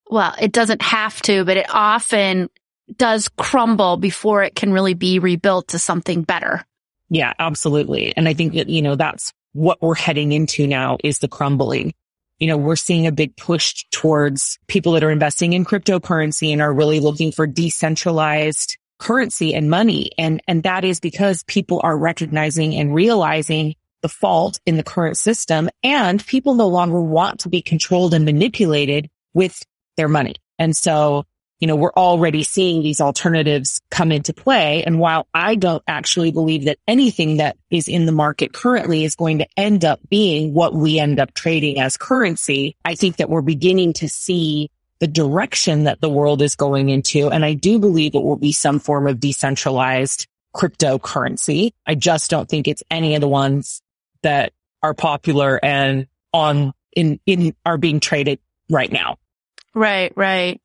well, 0.09 0.33
it 0.39 0.51
doesn't 0.51 0.81
have 0.81 1.21
to, 1.23 1.43
but 1.43 1.57
it 1.57 1.67
often 1.69 2.49
does 2.95 3.29
crumble 3.29 3.97
before 3.97 4.43
it 4.43 4.55
can 4.55 4.73
really 4.73 4.93
be 4.93 5.19
rebuilt 5.19 5.69
to 5.69 5.79
something 5.79 6.23
better. 6.23 6.65
Yeah, 7.09 7.33
absolutely. 7.39 8.15
And 8.15 8.27
I 8.27 8.33
think 8.33 8.53
that, 8.53 8.69
you 8.69 8.81
know, 8.81 8.95
that's 8.95 9.33
what 9.53 9.81
we're 9.81 9.95
heading 9.95 10.31
into 10.31 10.65
now 10.67 10.97
is 11.03 11.19
the 11.19 11.27
crumbling. 11.27 11.93
You 12.39 12.47
know, 12.47 12.57
we're 12.57 12.75
seeing 12.75 13.05
a 13.07 13.11
big 13.11 13.37
push 13.37 13.85
towards 13.91 14.57
people 14.67 14.93
that 14.93 15.03
are 15.03 15.11
investing 15.11 15.53
in 15.53 15.65
cryptocurrency 15.65 16.51
and 16.51 16.61
are 16.61 16.73
really 16.73 16.99
looking 16.99 17.31
for 17.31 17.45
decentralized 17.45 18.77
currency 19.03 19.53
and 19.53 19.69
money. 19.69 20.11
And, 20.17 20.41
and 20.47 20.63
that 20.63 20.85
is 20.85 21.01
because 21.01 21.43
people 21.43 21.81
are 21.83 21.97
recognizing 21.97 22.73
and 22.75 22.95
realizing 22.95 23.75
the 24.01 24.07
fault 24.09 24.59
in 24.65 24.77
the 24.77 24.83
current 24.83 25.17
system 25.17 25.69
and 25.83 26.25
people 26.25 26.55
no 26.55 26.67
longer 26.67 27.01
want 27.01 27.41
to 27.41 27.49
be 27.49 27.61
controlled 27.61 28.13
and 28.13 28.23
manipulated 28.23 29.09
with 29.33 29.61
their 29.97 30.07
money. 30.07 30.35
And 30.57 30.75
so 30.75 31.25
you 31.63 31.67
know, 31.67 31.77
we're 31.77 31.93
already 31.93 32.43
seeing 32.43 32.83
these 32.83 32.99
alternatives 32.99 33.79
come 33.89 34.11
into 34.11 34.33
play. 34.33 34.83
And 34.83 34.99
while 34.99 35.29
I 35.33 35.55
don't 35.55 35.81
actually 35.87 36.33
believe 36.33 36.65
that 36.65 36.77
anything 36.89 37.37
that 37.37 37.55
is 37.69 37.87
in 37.87 38.05
the 38.05 38.11
market 38.11 38.51
currently 38.51 39.05
is 39.05 39.15
going 39.15 39.37
to 39.37 39.47
end 39.55 39.85
up 39.85 40.01
being 40.09 40.53
what 40.53 40.73
we 40.73 40.99
end 40.99 41.21
up 41.21 41.33
trading 41.33 41.79
as 41.79 41.95
currency, 41.95 42.75
I 42.83 42.95
think 42.95 43.15
that 43.15 43.29
we're 43.29 43.41
beginning 43.41 43.93
to 43.93 44.09
see 44.09 44.71
the 45.03 45.07
direction 45.07 45.83
that 45.83 45.99
the 45.99 46.07
world 46.07 46.41
is 46.41 46.55
going 46.55 46.87
into. 46.87 47.29
And 47.29 47.43
I 47.43 47.55
do 47.55 47.77
believe 47.77 48.15
it 48.15 48.23
will 48.23 48.37
be 48.37 48.53
some 48.53 48.79
form 48.79 49.05
of 49.05 49.19
decentralized 49.19 50.27
cryptocurrency. 50.55 51.73
I 51.85 51.95
just 51.95 52.29
don't 52.29 52.47
think 52.47 52.69
it's 52.69 52.83
any 52.89 53.15
of 53.15 53.19
the 53.19 53.27
ones 53.27 53.81
that 54.21 54.53
are 54.81 54.93
popular 54.93 55.59
and 55.61 56.07
on 56.31 56.71
in, 56.95 57.19
in 57.25 57.53
are 57.65 57.77
being 57.77 57.99
traded 57.99 58.39
right 58.69 58.89
now. 58.89 59.17
Right, 59.75 60.13
right. 60.15 60.61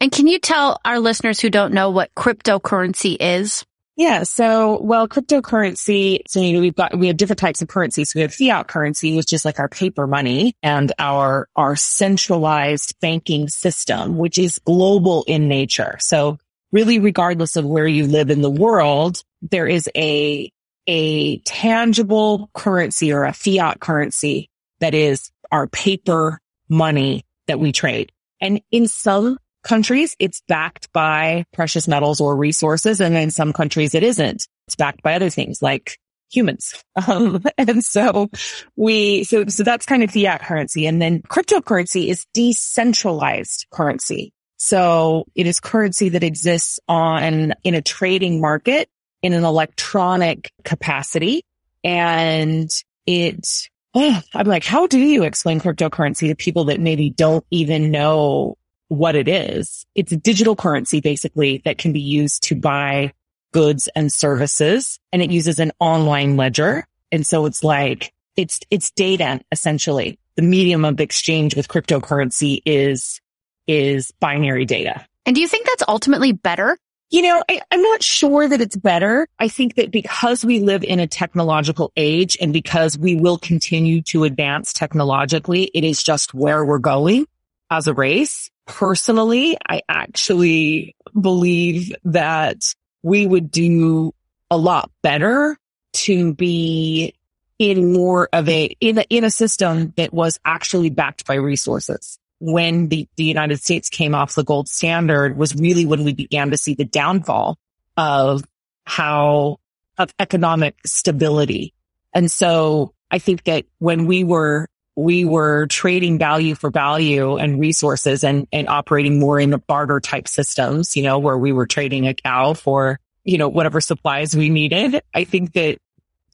And 0.00 0.10
can 0.10 0.26
you 0.26 0.40
tell 0.40 0.80
our 0.84 0.98
listeners 0.98 1.38
who 1.38 1.48
don't 1.48 1.72
know 1.72 1.90
what 1.90 2.12
cryptocurrency 2.16 3.16
is? 3.20 3.64
Yeah. 3.96 4.24
So, 4.24 4.78
well, 4.82 5.08
cryptocurrency, 5.08 6.20
so, 6.28 6.40
you 6.40 6.52
know, 6.52 6.60
we've 6.60 6.74
got, 6.74 6.98
we 6.98 7.06
have 7.06 7.16
different 7.16 7.38
types 7.38 7.62
of 7.62 7.68
currencies. 7.68 8.14
We 8.14 8.20
have 8.20 8.34
fiat 8.34 8.68
currency, 8.68 9.16
which 9.16 9.32
is 9.32 9.46
like 9.46 9.58
our 9.58 9.70
paper 9.70 10.06
money 10.06 10.54
and 10.62 10.92
our, 10.98 11.48
our 11.56 11.76
centralized 11.76 12.94
banking 13.00 13.48
system, 13.48 14.18
which 14.18 14.38
is 14.38 14.58
global 14.58 15.24
in 15.26 15.48
nature. 15.48 15.96
So 15.98 16.36
really, 16.72 16.98
regardless 16.98 17.56
of 17.56 17.64
where 17.64 17.86
you 17.86 18.06
live 18.06 18.28
in 18.28 18.42
the 18.42 18.50
world, 18.50 19.22
there 19.40 19.66
is 19.66 19.88
a, 19.96 20.52
a 20.86 21.38
tangible 21.38 22.50
currency 22.52 23.14
or 23.14 23.24
a 23.24 23.32
fiat 23.32 23.80
currency 23.80 24.50
that 24.80 24.92
is 24.92 25.30
our 25.50 25.66
paper 25.68 26.38
money 26.68 27.24
that 27.46 27.58
we 27.58 27.72
trade. 27.72 28.12
And 28.42 28.60
in 28.70 28.88
some 28.88 29.38
countries, 29.66 30.16
it's 30.18 30.40
backed 30.48 30.92
by 30.92 31.44
precious 31.52 31.86
metals 31.88 32.20
or 32.20 32.36
resources. 32.36 33.00
And 33.00 33.16
in 33.16 33.30
some 33.30 33.52
countries, 33.52 33.94
it 33.94 34.02
isn't. 34.02 34.46
It's 34.66 34.76
backed 34.76 35.02
by 35.02 35.14
other 35.14 35.30
things 35.30 35.60
like 35.60 35.98
humans. 36.30 36.82
Um, 37.08 37.44
and 37.58 37.84
so 37.84 38.30
we, 38.74 39.24
so, 39.24 39.44
so 39.46 39.62
that's 39.62 39.84
kind 39.84 40.02
of 40.02 40.10
fiat 40.10 40.42
currency. 40.42 40.86
And 40.86 41.00
then 41.00 41.20
cryptocurrency 41.22 42.08
is 42.08 42.26
decentralized 42.32 43.66
currency. 43.70 44.32
So 44.56 45.26
it 45.34 45.46
is 45.46 45.60
currency 45.60 46.08
that 46.10 46.24
exists 46.24 46.80
on 46.88 47.52
in 47.62 47.74
a 47.74 47.82
trading 47.82 48.40
market 48.40 48.88
in 49.22 49.34
an 49.34 49.44
electronic 49.44 50.50
capacity. 50.64 51.42
And 51.84 52.70
it, 53.06 53.46
oh, 53.94 54.20
I'm 54.34 54.46
like, 54.46 54.64
how 54.64 54.86
do 54.86 54.98
you 54.98 55.24
explain 55.24 55.60
cryptocurrency 55.60 56.28
to 56.28 56.34
people 56.34 56.64
that 56.64 56.80
maybe 56.80 57.10
don't 57.10 57.44
even 57.50 57.90
know 57.90 58.56
what 58.88 59.16
it 59.16 59.28
is. 59.28 59.86
It's 59.94 60.12
a 60.12 60.16
digital 60.16 60.56
currency 60.56 61.00
basically 61.00 61.62
that 61.64 61.78
can 61.78 61.92
be 61.92 62.00
used 62.00 62.42
to 62.44 62.54
buy 62.54 63.12
goods 63.52 63.88
and 63.96 64.12
services 64.12 64.98
and 65.12 65.22
it 65.22 65.30
uses 65.30 65.58
an 65.58 65.72
online 65.80 66.36
ledger. 66.36 66.86
And 67.10 67.26
so 67.26 67.46
it's 67.46 67.64
like, 67.64 68.12
it's, 68.36 68.60
it's 68.70 68.90
data 68.90 69.40
essentially. 69.50 70.18
The 70.36 70.42
medium 70.42 70.84
of 70.84 71.00
exchange 71.00 71.56
with 71.56 71.68
cryptocurrency 71.68 72.60
is, 72.66 73.20
is 73.66 74.12
binary 74.20 74.66
data. 74.66 75.06
And 75.24 75.34
do 75.34 75.40
you 75.40 75.48
think 75.48 75.66
that's 75.66 75.82
ultimately 75.88 76.32
better? 76.32 76.76
You 77.10 77.22
know, 77.22 77.42
I, 77.48 77.60
am 77.70 77.82
not 77.82 78.02
sure 78.02 78.48
that 78.48 78.60
it's 78.60 78.76
better. 78.76 79.28
I 79.38 79.48
think 79.48 79.76
that 79.76 79.92
because 79.92 80.44
we 80.44 80.60
live 80.60 80.82
in 80.82 80.98
a 80.98 81.06
technological 81.06 81.92
age 81.96 82.36
and 82.40 82.52
because 82.52 82.98
we 82.98 83.14
will 83.14 83.38
continue 83.38 84.02
to 84.02 84.24
advance 84.24 84.72
technologically, 84.72 85.70
it 85.72 85.84
is 85.84 86.02
just 86.02 86.34
where 86.34 86.64
we're 86.64 86.78
going 86.78 87.26
as 87.70 87.86
a 87.86 87.94
race. 87.94 88.50
Personally, 88.66 89.56
I 89.68 89.82
actually 89.88 90.96
believe 91.18 91.94
that 92.04 92.74
we 93.02 93.26
would 93.26 93.50
do 93.50 94.12
a 94.50 94.56
lot 94.56 94.90
better 95.02 95.56
to 95.92 96.34
be 96.34 97.14
in 97.58 97.92
more 97.92 98.28
of 98.32 98.48
a, 98.48 98.76
in 98.80 98.98
a, 98.98 99.04
in 99.08 99.24
a 99.24 99.30
system 99.30 99.94
that 99.96 100.12
was 100.12 100.38
actually 100.44 100.90
backed 100.90 101.26
by 101.26 101.34
resources. 101.34 102.18
When 102.38 102.88
the, 102.88 103.08
the 103.16 103.24
United 103.24 103.62
States 103.62 103.88
came 103.88 104.14
off 104.14 104.34
the 104.34 104.44
gold 104.44 104.68
standard 104.68 105.38
was 105.38 105.54
really 105.54 105.86
when 105.86 106.04
we 106.04 106.12
began 106.12 106.50
to 106.50 106.58
see 106.58 106.74
the 106.74 106.84
downfall 106.84 107.58
of 107.96 108.44
how, 108.84 109.58
of 109.96 110.12
economic 110.18 110.76
stability. 110.84 111.72
And 112.12 112.30
so 112.30 112.92
I 113.10 113.20
think 113.20 113.44
that 113.44 113.64
when 113.78 114.06
we 114.06 114.22
were 114.24 114.68
we 114.96 115.26
were 115.26 115.66
trading 115.66 116.18
value 116.18 116.54
for 116.54 116.70
value 116.70 117.36
and 117.36 117.60
resources 117.60 118.24
and, 118.24 118.48
and 118.50 118.68
operating 118.68 119.20
more 119.20 119.38
in 119.38 119.50
barter 119.66 120.00
type 120.00 120.26
systems, 120.26 120.96
you 120.96 121.02
know, 121.02 121.18
where 121.18 121.36
we 121.36 121.52
were 121.52 121.66
trading 121.66 122.08
a 122.08 122.14
cow 122.14 122.54
for, 122.54 122.98
you 123.22 123.36
know, 123.36 123.48
whatever 123.48 123.80
supplies 123.80 124.34
we 124.34 124.48
needed. 124.48 125.02
I 125.14 125.24
think 125.24 125.52
that 125.52 125.76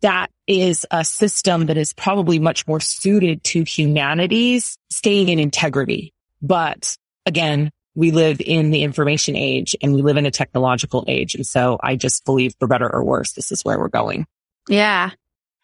that 0.02 0.30
is 0.46 0.86
a 0.90 1.04
system 1.04 1.66
that 1.66 1.76
is 1.76 1.92
probably 1.92 2.38
much 2.38 2.66
more 2.66 2.80
suited 2.80 3.42
to 3.44 3.64
humanity's 3.64 4.78
staying 4.90 5.28
in 5.28 5.40
integrity. 5.40 6.12
But 6.40 6.96
again, 7.26 7.70
we 7.94 8.10
live 8.10 8.40
in 8.40 8.70
the 8.70 8.84
information 8.84 9.36
age 9.36 9.76
and 9.82 9.94
we 9.94 10.02
live 10.02 10.16
in 10.16 10.26
a 10.26 10.30
technological 10.30 11.04
age. 11.08 11.34
And 11.34 11.46
so 11.46 11.78
I 11.82 11.96
just 11.96 12.24
believe 12.24 12.54
for 12.58 12.68
better 12.68 12.92
or 12.92 13.04
worse, 13.04 13.32
this 13.32 13.52
is 13.52 13.64
where 13.64 13.78
we're 13.78 13.88
going. 13.88 14.26
Yeah. 14.68 15.10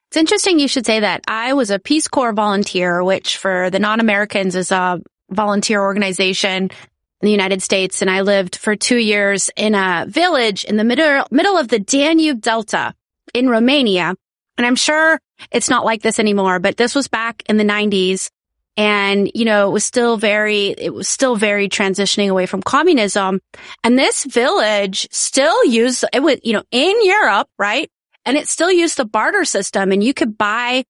It's 0.09 0.17
interesting 0.17 0.59
you 0.59 0.69
should 0.69 0.87
say 0.87 1.01
that. 1.01 1.23
I 1.29 1.53
was 1.53 1.71
a 1.71 1.79
Peace 1.79 2.09
Corps 2.09 2.33
volunteer, 2.33 3.05
which 3.05 3.37
for 3.37 3.69
the 3.69 3.79
non-Americans 3.79 4.55
is 4.55 4.73
a 4.73 5.01
volunteer 5.31 5.83
organization 5.83 6.65
in 6.65 7.27
the 7.27 7.31
United 7.31 7.63
States. 7.63 8.01
And 8.01 8.11
I 8.11 8.23
lived 8.23 8.57
for 8.57 8.75
two 8.75 8.97
years 8.97 9.51
in 9.55 9.75
a 9.75 10.07
village 10.09 10.65
in 10.65 10.79
the 10.79 10.85
middle, 10.85 11.27
middle 11.31 11.59
of 11.59 11.69
the 11.69 11.79
Danube 11.79 12.41
Delta 12.41 12.95
in 13.35 13.51
Romania. 13.51 14.15
And 14.57 14.67
I'm 14.67 14.77
sure 14.77 15.21
it's 15.51 15.69
not 15.69 15.85
like 15.85 16.01
this 16.01 16.19
anymore, 16.19 16.59
but 16.59 16.79
this 16.79 16.95
was 16.95 17.09
back 17.09 17.43
in 17.47 17.59
the 17.59 17.65
nineties. 17.65 18.31
And, 18.79 19.31
you 19.35 19.45
know, 19.45 19.69
it 19.69 19.73
was 19.73 19.85
still 19.85 20.17
very, 20.17 20.69
it 20.69 20.95
was 20.95 21.09
still 21.09 21.37
very 21.37 21.69
transitioning 21.69 22.31
away 22.31 22.47
from 22.47 22.63
communism. 22.63 23.41
And 23.85 23.99
this 23.99 24.25
village 24.25 25.07
still 25.11 25.65
used, 25.67 26.05
it 26.13 26.21
was, 26.21 26.39
you 26.45 26.55
know, 26.55 26.63
in 26.71 27.05
Europe, 27.05 27.49
right? 27.59 27.91
And 28.29 28.37
it 28.37 28.47
still 28.47 28.71
used 28.71 28.99
the 28.99 29.07
barter 29.07 29.47
system 29.47 29.91
and 29.91 30.05
you 30.05 30.13
could 30.13 30.37
buy 30.37 30.85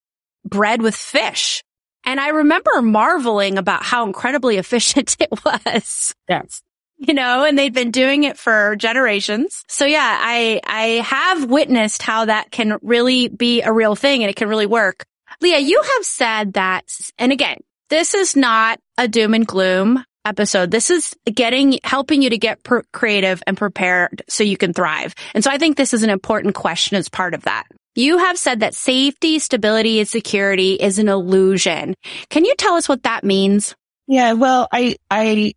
bread 0.45 0.83
with 0.83 0.97
fish. 0.97 1.63
And 2.05 2.19
I 2.19 2.31
remember 2.31 2.83
marveling 2.83 3.59
about 3.59 3.85
how 3.85 4.05
incredibly 4.07 4.57
efficient 4.59 5.17
it 5.21 5.29
was. 5.45 6.15
Yes. 6.29 6.63
You 6.97 7.15
know, 7.15 7.45
and 7.45 7.57
they'd 7.57 7.73
been 7.73 7.93
doing 7.93 8.25
it 8.25 8.37
for 8.37 8.75
generations. 8.75 9.63
So 9.69 9.87
yeah, 9.87 10.19
I, 10.21 10.61
I 10.65 10.85
have 11.05 11.49
witnessed 11.49 12.03
how 12.03 12.25
that 12.25 12.51
can 12.51 12.77
really 12.83 13.29
be 13.29 13.63
a 13.63 13.73
real 13.73 13.95
thing 13.95 14.25
and 14.25 14.31
it 14.31 14.35
can 14.35 14.49
really 14.49 14.67
work. 14.67 15.05
Leah, 15.41 15.61
you 15.61 15.81
have 15.81 16.05
said 16.05 16.55
that, 16.55 16.87
and 17.17 17.31
again, 17.31 17.59
this 17.89 18.15
is 18.15 18.35
not 18.35 18.81
a 18.97 19.07
doom 19.07 19.35
and 19.35 19.47
gloom 19.47 20.05
episode. 20.29 20.71
This 20.71 20.91
is 20.91 21.15
getting, 21.25 21.79
helping 21.83 22.23
you 22.23 22.31
to 22.31 22.39
get 22.39 22.63
per- 22.63 22.85
creative 22.93 23.43
and 23.47 23.57
prepared 23.57 24.23
so 24.29 24.45
you 24.45 24.57
can 24.57 24.73
thrive. 24.73 25.15
And 25.35 25.43
so 25.43 25.51
I 25.51 25.59
think 25.59 25.77
this 25.77 25.95
is 25.95 26.03
an 26.03 26.11
important 26.11 26.55
question 26.55 26.97
as 26.97 27.09
part 27.09 27.35
of 27.35 27.43
that. 27.43 27.65
You 27.95 28.19
have 28.19 28.39
said 28.39 28.61
that 28.61 28.75
safety, 28.75 29.39
stability, 29.39 29.99
and 29.99 30.09
security 30.09 30.75
is 30.75 30.99
an 30.99 31.09
illusion. 31.09 31.95
Can 32.31 32.45
you 32.45 32.55
tell 32.57 32.75
us 32.75 32.89
what 32.89 33.03
that 33.03 33.25
means? 33.25 33.75
Yeah, 34.07 34.35
well, 34.35 34.69
I, 34.73 34.97
I, 35.11 35.55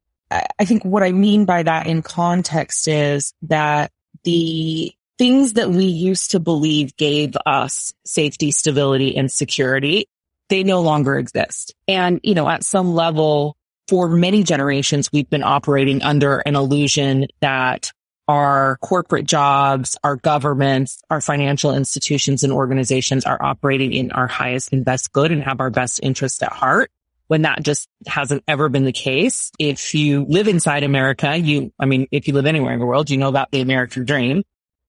I 0.58 0.66
think 0.66 0.84
what 0.84 1.04
I 1.04 1.12
mean 1.12 1.46
by 1.46 1.64
that 1.64 1.88
in 1.88 2.02
context 2.02 2.88
is 2.88 3.34
that 3.44 3.92
the 4.24 4.92
things 5.18 5.54
that 5.54 5.70
we 5.70 5.86
used 5.86 6.32
to 6.32 6.40
believe 6.40 6.96
gave 6.96 7.38
us 7.46 7.94
safety, 8.06 8.52
stability, 8.52 9.16
and 9.16 9.32
security 9.32 10.08
they 10.52 10.64
no 10.64 10.82
longer 10.82 11.18
exist. 11.18 11.74
And, 11.88 12.20
you 12.24 12.36
know, 12.36 12.48
at 12.48 12.64
some 12.64 12.94
level, 12.94 13.56
for 13.92 14.08
many 14.08 14.42
generations, 14.42 15.12
we've 15.12 15.30
been 15.30 15.44
operating 15.44 16.02
under 16.02 16.38
an 16.40 16.56
illusion 16.56 17.28
that 17.42 17.92
our 18.26 18.78
corporate 18.78 19.26
jobs, 19.26 19.98
our 20.02 20.16
governments, 20.16 21.02
our 21.10 21.20
financial 21.20 21.76
institutions 21.76 22.46
and 22.46 22.54
organizations 22.54 23.26
are 23.26 23.38
operating 23.44 23.92
in 23.92 24.14
our 24.14 24.28
highest 24.28 24.72
and 24.72 24.86
best 24.86 25.12
good 25.12 25.34
and 25.34 25.44
have 25.44 25.60
our 25.60 25.70
best 25.70 26.00
interest 26.02 26.42
at 26.42 26.54
heart 26.54 26.90
when 27.28 27.42
that 27.42 27.64
just 27.64 27.90
hasn't 28.08 28.42
ever 28.48 28.70
been 28.70 28.86
the 28.86 28.94
case. 28.94 29.52
If 29.60 29.94
you 29.94 30.24
live 30.24 30.48
inside 30.48 30.84
America, 30.84 31.36
you, 31.36 31.74
I 31.78 31.86
mean, 31.86 32.08
if 32.12 32.30
you 32.30 32.34
live 32.34 32.46
anywhere 32.46 32.72
in 32.72 32.80
the 32.80 32.86
world, 32.86 33.10
you 33.10 33.18
know 33.18 33.28
about 33.28 33.52
the 33.52 33.60
American 33.60 34.06
dream 34.06 34.44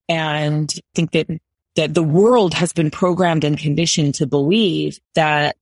and 0.09 0.73
think 0.95 1.11
that, 1.11 1.27
that 1.75 1.93
the 1.93 2.05
world 2.05 2.55
has 2.55 2.73
been 2.73 2.93
programmed 2.93 3.43
and 3.43 3.59
conditioned 3.59 4.15
to 4.15 4.29
believe 4.29 5.01
that 5.17 5.57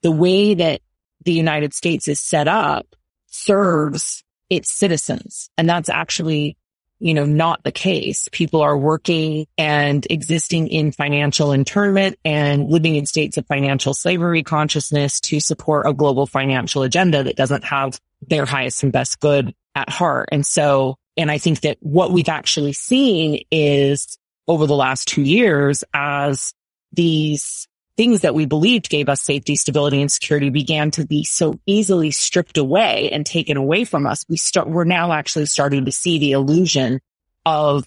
the 0.00 0.12
way 0.12 0.54
that 0.54 0.80
the 1.24 1.32
United 1.32 1.74
States 1.74 2.08
is 2.08 2.20
set 2.20 2.48
up 2.48 2.86
serves 3.26 4.24
its 4.48 4.72
citizens. 4.72 5.50
And 5.58 5.68
that's 5.68 5.88
actually 5.88 6.56
you 6.98 7.12
know, 7.12 7.26
not 7.26 7.62
the 7.62 7.72
case. 7.72 8.28
People 8.32 8.62
are 8.62 8.76
working 8.76 9.46
and 9.58 10.06
existing 10.08 10.68
in 10.68 10.92
financial 10.92 11.52
internment 11.52 12.18
and 12.24 12.70
living 12.70 12.96
in 12.96 13.04
states 13.04 13.36
of 13.36 13.46
financial 13.46 13.92
slavery 13.92 14.42
consciousness 14.42 15.20
to 15.20 15.40
support 15.40 15.86
a 15.86 15.92
global 15.92 16.26
financial 16.26 16.82
agenda 16.82 17.22
that 17.24 17.36
doesn't 17.36 17.64
have 17.64 18.00
their 18.26 18.46
highest 18.46 18.82
and 18.82 18.92
best 18.92 19.20
good 19.20 19.54
at 19.74 19.90
heart. 19.90 20.30
And 20.32 20.46
so, 20.46 20.96
and 21.16 21.30
I 21.30 21.38
think 21.38 21.60
that 21.60 21.76
what 21.80 22.12
we've 22.12 22.28
actually 22.28 22.72
seen 22.72 23.44
is 23.50 24.16
over 24.48 24.66
the 24.66 24.76
last 24.76 25.08
two 25.08 25.22
years 25.22 25.84
as 25.92 26.54
these 26.92 27.68
things 27.96 28.20
that 28.20 28.34
we 28.34 28.46
believed 28.46 28.90
gave 28.90 29.08
us 29.08 29.22
safety, 29.22 29.56
stability, 29.56 30.00
and 30.00 30.10
security 30.10 30.50
began 30.50 30.90
to 30.92 31.06
be 31.06 31.24
so 31.24 31.58
easily 31.66 32.10
stripped 32.10 32.58
away 32.58 33.10
and 33.10 33.24
taken 33.24 33.56
away 33.56 33.84
from 33.84 34.06
us. 34.06 34.24
We 34.28 34.36
start, 34.36 34.68
we're 34.68 34.84
now 34.84 35.12
actually 35.12 35.46
starting 35.46 35.86
to 35.86 35.92
see 35.92 36.18
the 36.18 36.32
illusion 36.32 37.00
of 37.44 37.84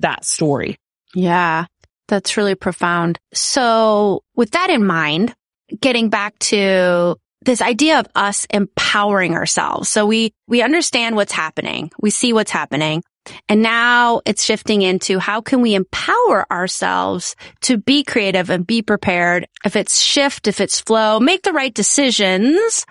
that 0.00 0.24
story. 0.24 0.78
Yeah, 1.14 1.66
that's 2.08 2.36
really 2.36 2.54
profound. 2.54 3.18
So 3.34 4.22
with 4.34 4.52
that 4.52 4.70
in 4.70 4.84
mind, 4.84 5.34
getting 5.80 6.08
back 6.08 6.38
to 6.38 7.16
this 7.42 7.62
idea 7.62 7.98
of 7.98 8.06
us 8.14 8.46
empowering 8.50 9.34
ourselves. 9.34 9.88
So 9.88 10.06
we, 10.06 10.34
we 10.46 10.62
understand 10.62 11.16
what's 11.16 11.32
happening. 11.32 11.90
We 11.98 12.10
see 12.10 12.32
what's 12.32 12.50
happening. 12.50 13.02
And 13.48 13.62
now 13.62 14.20
it's 14.24 14.44
shifting 14.44 14.82
into 14.82 15.18
how 15.18 15.40
can 15.40 15.60
we 15.60 15.74
empower 15.74 16.50
ourselves 16.52 17.36
to 17.62 17.76
be 17.76 18.04
creative 18.04 18.50
and 18.50 18.66
be 18.66 18.82
prepared 18.82 19.46
if 19.64 19.76
it's 19.76 20.00
shift, 20.00 20.48
if 20.48 20.60
it's 20.60 20.80
flow, 20.80 21.20
make 21.20 21.42
the 21.42 21.52
right 21.52 21.72
decisions 21.72 22.86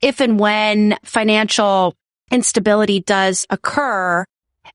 if 0.00 0.20
and 0.20 0.38
when 0.38 0.96
financial 1.04 1.94
instability 2.30 3.00
does 3.00 3.46
occur. 3.50 4.24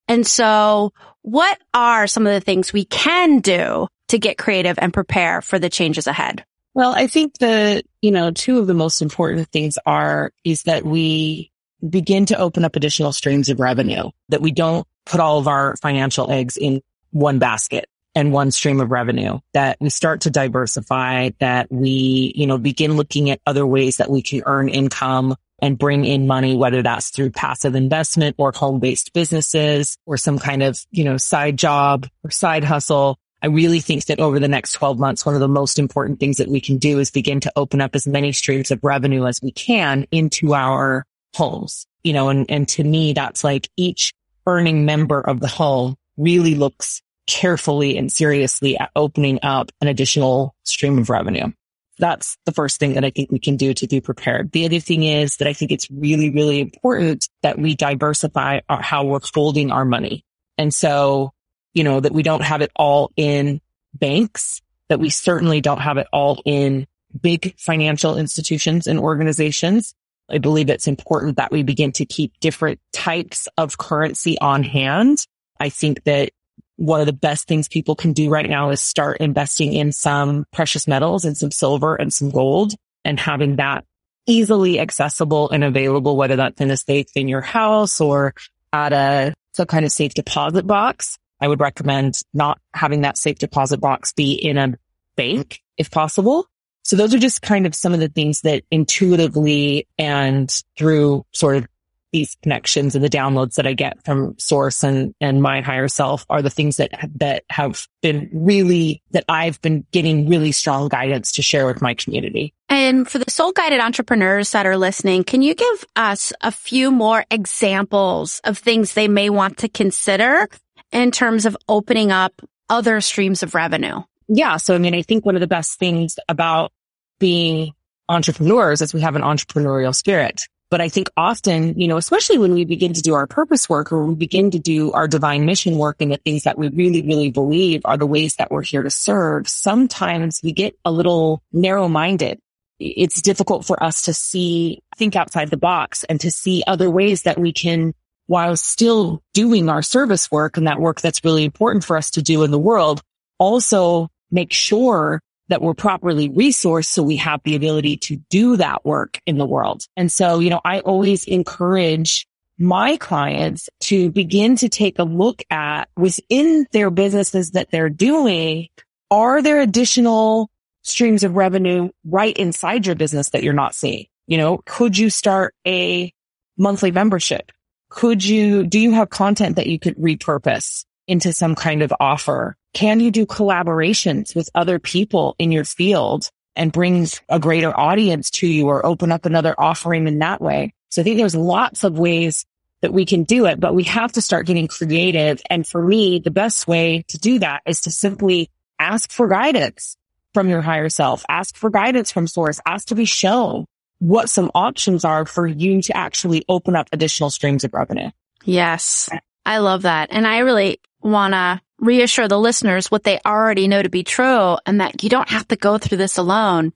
And 0.07 0.25
so 0.25 0.93
what 1.21 1.57
are 1.73 2.07
some 2.07 2.27
of 2.27 2.33
the 2.33 2.41
things 2.41 2.73
we 2.73 2.85
can 2.85 3.39
do 3.39 3.87
to 4.09 4.19
get 4.19 4.37
creative 4.37 4.77
and 4.79 4.93
prepare 4.93 5.41
for 5.41 5.59
the 5.59 5.69
changes 5.69 6.07
ahead? 6.07 6.43
Well, 6.73 6.93
I 6.93 7.07
think 7.07 7.37
the, 7.37 7.83
you 8.01 8.11
know, 8.11 8.31
two 8.31 8.59
of 8.59 8.67
the 8.67 8.73
most 8.73 9.01
important 9.01 9.47
things 9.49 9.77
are, 9.85 10.31
is 10.43 10.63
that 10.63 10.83
we 10.83 11.51
begin 11.87 12.25
to 12.27 12.37
open 12.37 12.65
up 12.65 12.75
additional 12.75 13.11
streams 13.11 13.49
of 13.49 13.59
revenue, 13.59 14.09
that 14.29 14.41
we 14.41 14.51
don't 14.51 14.87
put 15.05 15.19
all 15.19 15.39
of 15.39 15.47
our 15.47 15.75
financial 15.77 16.31
eggs 16.31 16.57
in 16.57 16.81
one 17.11 17.39
basket 17.39 17.85
and 18.15 18.31
one 18.31 18.51
stream 18.51 18.79
of 18.79 18.91
revenue, 18.91 19.39
that 19.53 19.77
we 19.79 19.89
start 19.89 20.21
to 20.21 20.29
diversify, 20.29 21.31
that 21.39 21.71
we, 21.71 22.31
you 22.35 22.45
know, 22.45 22.57
begin 22.57 22.93
looking 22.93 23.29
at 23.29 23.39
other 23.45 23.65
ways 23.65 23.97
that 23.97 24.09
we 24.09 24.21
can 24.21 24.43
earn 24.45 24.69
income 24.69 25.35
and 25.59 25.77
bring 25.77 26.05
in 26.05 26.27
money, 26.27 26.55
whether 26.55 26.81
that's 26.81 27.09
through 27.09 27.31
passive 27.31 27.73
investment 27.73 28.35
or 28.37 28.51
home-based 28.51 29.13
businesses 29.13 29.97
or 30.05 30.17
some 30.17 30.37
kind 30.37 30.61
of, 30.61 30.77
you 30.91 31.03
know, 31.03 31.17
side 31.17 31.57
job 31.57 32.07
or 32.23 32.29
side 32.31 32.63
hustle. 32.63 33.17
I 33.41 33.47
really 33.47 33.79
think 33.79 34.05
that 34.05 34.19
over 34.19 34.39
the 34.39 34.47
next 34.47 34.73
12 34.73 34.99
months, 34.99 35.25
one 35.25 35.35
of 35.35 35.41
the 35.41 35.47
most 35.47 35.79
important 35.79 36.19
things 36.19 36.37
that 36.37 36.49
we 36.49 36.61
can 36.61 36.77
do 36.77 36.99
is 36.99 37.11
begin 37.11 37.39
to 37.41 37.51
open 37.55 37.81
up 37.81 37.95
as 37.95 38.07
many 38.07 38.31
streams 38.31 38.71
of 38.71 38.83
revenue 38.83 39.25
as 39.25 39.41
we 39.41 39.51
can 39.51 40.05
into 40.11 40.53
our 40.53 41.05
homes, 41.35 41.87
you 42.03 42.13
know, 42.13 42.29
and, 42.29 42.49
and 42.49 42.67
to 42.69 42.83
me, 42.83 43.13
that's 43.13 43.43
like 43.43 43.69
each 43.75 44.13
earning 44.45 44.85
member 44.85 45.19
of 45.19 45.39
the 45.39 45.47
home 45.47 45.95
really 46.17 46.55
looks 46.55 47.01
carefully 47.27 47.97
and 47.97 48.11
seriously 48.11 48.77
at 48.77 48.91
opening 48.95 49.39
up 49.43 49.71
an 49.81 49.87
additional 49.87 50.55
stream 50.63 50.97
of 50.97 51.09
revenue. 51.09 51.51
That's 51.99 52.37
the 52.45 52.51
first 52.51 52.79
thing 52.79 52.93
that 52.93 53.05
I 53.05 53.11
think 53.11 53.31
we 53.31 53.39
can 53.39 53.55
do 53.55 53.73
to 53.75 53.87
be 53.87 54.01
prepared. 54.01 54.51
The 54.51 54.65
other 54.65 54.79
thing 54.79 55.03
is 55.03 55.37
that 55.37 55.47
I 55.47 55.53
think 55.53 55.71
it's 55.71 55.89
really, 55.91 56.31
really 56.31 56.59
important 56.59 57.29
that 57.43 57.59
we 57.59 57.75
diversify 57.75 58.61
our, 58.67 58.81
how 58.81 59.05
we're 59.05 59.19
holding 59.33 59.71
our 59.71 59.85
money. 59.85 60.25
And 60.57 60.73
so, 60.73 61.31
you 61.73 61.83
know, 61.83 61.99
that 61.99 62.11
we 62.11 62.23
don't 62.23 62.43
have 62.43 62.61
it 62.61 62.71
all 62.75 63.11
in 63.15 63.61
banks, 63.93 64.61
that 64.89 64.99
we 64.99 65.09
certainly 65.09 65.61
don't 65.61 65.81
have 65.81 65.97
it 65.97 66.07
all 66.11 66.41
in 66.45 66.87
big 67.21 67.57
financial 67.59 68.17
institutions 68.17 68.87
and 68.87 68.99
organizations, 68.99 69.93
I 70.29 70.37
believe 70.37 70.69
it's 70.69 70.87
important 70.87 71.37
that 71.37 71.51
we 71.51 71.63
begin 71.63 71.91
to 71.93 72.05
keep 72.05 72.33
different 72.39 72.79
types 72.91 73.47
of 73.57 73.77
currency 73.77 74.37
on 74.39 74.63
hand. 74.63 75.25
I 75.59 75.69
think 75.69 76.03
that 76.05 76.31
one 76.75 76.99
of 76.99 77.05
the 77.05 77.13
best 77.13 77.47
things 77.47 77.67
people 77.67 77.95
can 77.95 78.13
do 78.13 78.29
right 78.29 78.49
now 78.49 78.69
is 78.71 78.81
start 78.81 79.17
investing 79.17 79.73
in 79.73 79.91
some 79.91 80.45
precious 80.51 80.87
metals 80.87 81.25
and 81.25 81.37
some 81.37 81.51
silver 81.51 81.95
and 81.95 82.11
some 82.11 82.29
gold 82.29 82.73
and 83.05 83.19
having 83.19 83.57
that 83.57 83.85
easily 84.25 84.79
accessible 84.79 85.49
and 85.49 85.63
available, 85.63 86.15
whether 86.15 86.35
that's 86.35 86.61
in 86.61 86.71
a 86.71 86.77
safe 86.77 87.07
in 87.15 87.27
your 87.27 87.41
house 87.41 88.01
or 88.01 88.33
at 88.71 88.93
a 88.93 89.33
some 89.53 89.67
kind 89.67 89.85
of 89.85 89.91
safe 89.91 90.13
deposit 90.13 90.65
box. 90.65 91.17
I 91.39 91.47
would 91.47 91.59
recommend 91.59 92.19
not 92.33 92.59
having 92.73 93.01
that 93.01 93.17
safe 93.17 93.37
deposit 93.37 93.79
box 93.79 94.13
be 94.13 94.33
in 94.33 94.57
a 94.57 94.73
bank 95.15 95.61
if 95.77 95.91
possible. 95.91 96.47
So 96.83 96.95
those 96.95 97.13
are 97.13 97.19
just 97.19 97.41
kind 97.41 97.65
of 97.65 97.73
some 97.73 97.93
of 97.93 97.99
the 97.99 98.09
things 98.09 98.41
that 98.41 98.63
intuitively 98.69 99.87
and 99.97 100.53
through 100.77 101.25
sort 101.31 101.57
of 101.57 101.67
these 102.13 102.37
connections 102.43 102.95
and 102.95 103.03
the 103.03 103.09
downloads 103.09 103.55
that 103.55 103.67
I 103.67 103.73
get 103.73 104.05
from 104.05 104.37
source 104.37 104.83
and, 104.83 105.13
and 105.19 105.41
my 105.41 105.61
higher 105.61 105.87
self 105.87 106.25
are 106.29 106.41
the 106.41 106.49
things 106.49 106.77
that, 106.77 106.91
that 107.15 107.43
have 107.49 107.87
been 108.01 108.29
really, 108.31 109.01
that 109.11 109.25
I've 109.27 109.59
been 109.61 109.85
getting 109.91 110.29
really 110.29 110.51
strong 110.51 110.87
guidance 110.87 111.33
to 111.33 111.41
share 111.41 111.65
with 111.65 111.81
my 111.81 111.95
community. 111.95 112.53
And 112.69 113.09
for 113.09 113.17
the 113.17 113.29
soul 113.29 113.51
guided 113.51 113.81
entrepreneurs 113.81 114.51
that 114.51 114.65
are 114.65 114.77
listening, 114.77 115.23
can 115.23 115.41
you 115.41 115.55
give 115.55 115.85
us 115.95 116.31
a 116.41 116.51
few 116.51 116.91
more 116.91 117.25
examples 117.31 118.39
of 118.43 118.57
things 118.59 118.93
they 118.93 119.07
may 119.07 119.29
want 119.29 119.57
to 119.59 119.67
consider 119.67 120.47
in 120.91 121.11
terms 121.11 121.45
of 121.45 121.57
opening 121.67 122.11
up 122.11 122.33
other 122.69 123.01
streams 123.01 123.41
of 123.41 123.55
revenue? 123.55 124.01
Yeah. 124.27 124.57
So, 124.57 124.75
I 124.75 124.77
mean, 124.77 124.95
I 124.95 125.01
think 125.01 125.25
one 125.25 125.35
of 125.35 125.41
the 125.41 125.47
best 125.47 125.79
things 125.79 126.17
about 126.27 126.71
being 127.19 127.73
entrepreneurs 128.09 128.81
is 128.81 128.93
we 128.93 129.01
have 129.01 129.15
an 129.15 129.21
entrepreneurial 129.21 129.95
spirit. 129.95 130.47
But 130.69 130.81
I 130.81 130.89
think 130.89 131.09
often, 131.15 131.79
you 131.79 131.87
know, 131.87 131.97
especially 131.97 132.39
when 132.39 132.55
we 132.55 132.65
begin 132.65 132.93
to 132.93 133.01
do 133.01 133.13
our 133.13 133.27
purpose 133.27 133.69
work 133.69 133.91
or 133.91 134.05
we 134.05 134.15
begin 134.15 134.49
to 134.51 134.59
do 134.59 134.91
our 134.93 135.07
divine 135.07 135.45
mission 135.45 135.77
work 135.77 135.97
and 135.99 136.11
the 136.11 136.17
things 136.17 136.45
that 136.45 136.57
we 136.57 136.67
really, 136.69 137.03
really 137.03 137.29
believe 137.29 137.81
are 137.85 137.95
the 137.95 138.07
ways 138.07 138.37
that 138.37 138.49
we're 138.49 138.63
here 138.63 138.81
to 138.81 138.89
serve, 138.89 139.47
sometimes 139.47 140.41
we 140.43 140.51
get 140.51 140.75
a 140.83 140.91
little 140.91 141.43
narrow 141.51 141.87
minded. 141.87 142.39
It's 142.79 143.21
difficult 143.21 143.65
for 143.65 143.83
us 143.83 144.01
to 144.03 144.15
see, 144.15 144.81
think 144.97 145.15
outside 145.15 145.51
the 145.51 145.57
box 145.57 146.05
and 146.05 146.19
to 146.21 146.31
see 146.31 146.63
other 146.65 146.89
ways 146.89 147.21
that 147.21 147.37
we 147.37 147.53
can, 147.53 147.93
while 148.25 148.57
still 148.57 149.21
doing 149.35 149.69
our 149.69 149.83
service 149.83 150.31
work 150.31 150.57
and 150.57 150.65
that 150.65 150.79
work 150.79 151.01
that's 151.01 151.23
really 151.23 151.45
important 151.45 151.85
for 151.85 151.97
us 151.97 152.09
to 152.11 152.23
do 152.23 152.41
in 152.41 152.49
the 152.49 152.57
world, 152.57 153.03
also 153.37 154.09
make 154.33 154.51
sure 154.51 155.21
that 155.49 155.61
we're 155.61 155.73
properly 155.73 156.29
resourced 156.29 156.87
so 156.87 157.03
we 157.03 157.17
have 157.17 157.41
the 157.43 157.55
ability 157.55 157.97
to 157.97 158.17
do 158.29 158.57
that 158.57 158.85
work 158.85 159.19
in 159.25 159.37
the 159.37 159.45
world. 159.45 159.83
And 159.95 160.11
so, 160.11 160.39
you 160.39 160.49
know, 160.49 160.61
I 160.63 160.79
always 160.79 161.25
encourage 161.25 162.27
my 162.57 162.97
clients 162.97 163.69
to 163.81 164.11
begin 164.11 164.55
to 164.57 164.69
take 164.69 164.99
a 164.99 165.03
look 165.03 165.43
at 165.49 165.89
within 165.97 166.65
their 166.71 166.89
businesses 166.89 167.51
that 167.51 167.71
they're 167.71 167.89
doing, 167.89 168.67
are 169.11 169.41
there 169.41 169.61
additional 169.61 170.49
streams 170.83 171.23
of 171.23 171.35
revenue 171.35 171.89
right 172.05 172.35
inside 172.37 172.85
your 172.85 172.95
business 172.95 173.29
that 173.29 173.43
you're 173.43 173.53
not 173.53 173.75
seeing? 173.75 174.05
You 174.27 174.37
know, 174.37 174.61
could 174.65 174.97
you 174.97 175.09
start 175.09 175.53
a 175.67 176.13
monthly 176.57 176.91
membership? 176.91 177.51
Could 177.89 178.23
you, 178.23 178.65
do 178.65 178.79
you 178.79 178.91
have 178.91 179.09
content 179.09 179.57
that 179.57 179.67
you 179.67 179.77
could 179.77 179.97
repurpose 179.97 180.85
into 181.07 181.33
some 181.33 181.55
kind 181.55 181.81
of 181.81 181.93
offer? 181.99 182.55
Can 182.73 182.99
you 182.99 183.11
do 183.11 183.25
collaborations 183.25 184.35
with 184.35 184.49
other 184.55 184.79
people 184.79 185.35
in 185.37 185.51
your 185.51 185.63
field 185.63 186.29
and 186.55 186.71
bring 186.71 187.07
a 187.29 187.39
greater 187.39 187.77
audience 187.77 188.29
to 188.31 188.47
you 188.47 188.67
or 188.67 188.85
open 188.85 189.11
up 189.11 189.25
another 189.25 189.55
offering 189.57 190.07
in 190.07 190.19
that 190.19 190.41
way? 190.41 190.73
So 190.89 191.01
I 191.01 191.03
think 191.03 191.17
there's 191.17 191.35
lots 191.35 191.83
of 191.83 191.97
ways 191.97 192.45
that 192.81 192.93
we 192.93 193.05
can 193.05 193.23
do 193.23 193.45
it, 193.45 193.59
but 193.59 193.73
we 193.73 193.83
have 193.83 194.11
to 194.13 194.21
start 194.21 194.45
getting 194.45 194.67
creative. 194.67 195.41
And 195.49 195.65
for 195.65 195.81
me, 195.81 196.19
the 196.19 196.31
best 196.31 196.67
way 196.67 197.03
to 197.07 197.17
do 197.17 197.39
that 197.39 197.61
is 197.65 197.81
to 197.81 197.91
simply 197.91 198.49
ask 198.79 199.11
for 199.11 199.27
guidance. 199.27 199.95
from 200.33 200.49
your 200.49 200.61
higher 200.61 200.89
self, 200.89 201.23
ask 201.29 201.55
for 201.55 201.69
guidance 201.69 202.11
from 202.11 202.27
source, 202.27 202.59
ask 202.65 202.87
to 202.87 202.95
be 202.95 203.05
shown 203.05 203.65
what 203.99 204.29
some 204.29 204.51
options 204.53 205.05
are 205.05 205.25
for 205.25 205.47
you 205.47 205.81
to 205.83 205.95
actually 205.95 206.43
open 206.49 206.75
up 206.75 206.89
additional 206.91 207.29
streams 207.29 207.63
of 207.63 207.73
revenue. 207.73 208.09
Yes. 208.43 209.09
I 209.45 209.59
love 209.59 209.83
that. 209.83 210.09
And 210.11 210.27
I 210.27 210.39
really 210.39 210.81
want 211.01 211.33
to 211.33 211.61
reassure 211.79 212.27
the 212.27 212.39
listeners 212.39 212.91
what 212.91 213.03
they 213.03 213.19
already 213.25 213.67
know 213.67 213.81
to 213.81 213.89
be 213.89 214.03
true 214.03 214.57
and 214.65 214.79
that 214.79 215.03
you 215.03 215.09
don't 215.09 215.29
have 215.29 215.47
to 215.49 215.55
go 215.55 215.77
through 215.77 215.97
this 215.97 216.17
alone 216.17 216.71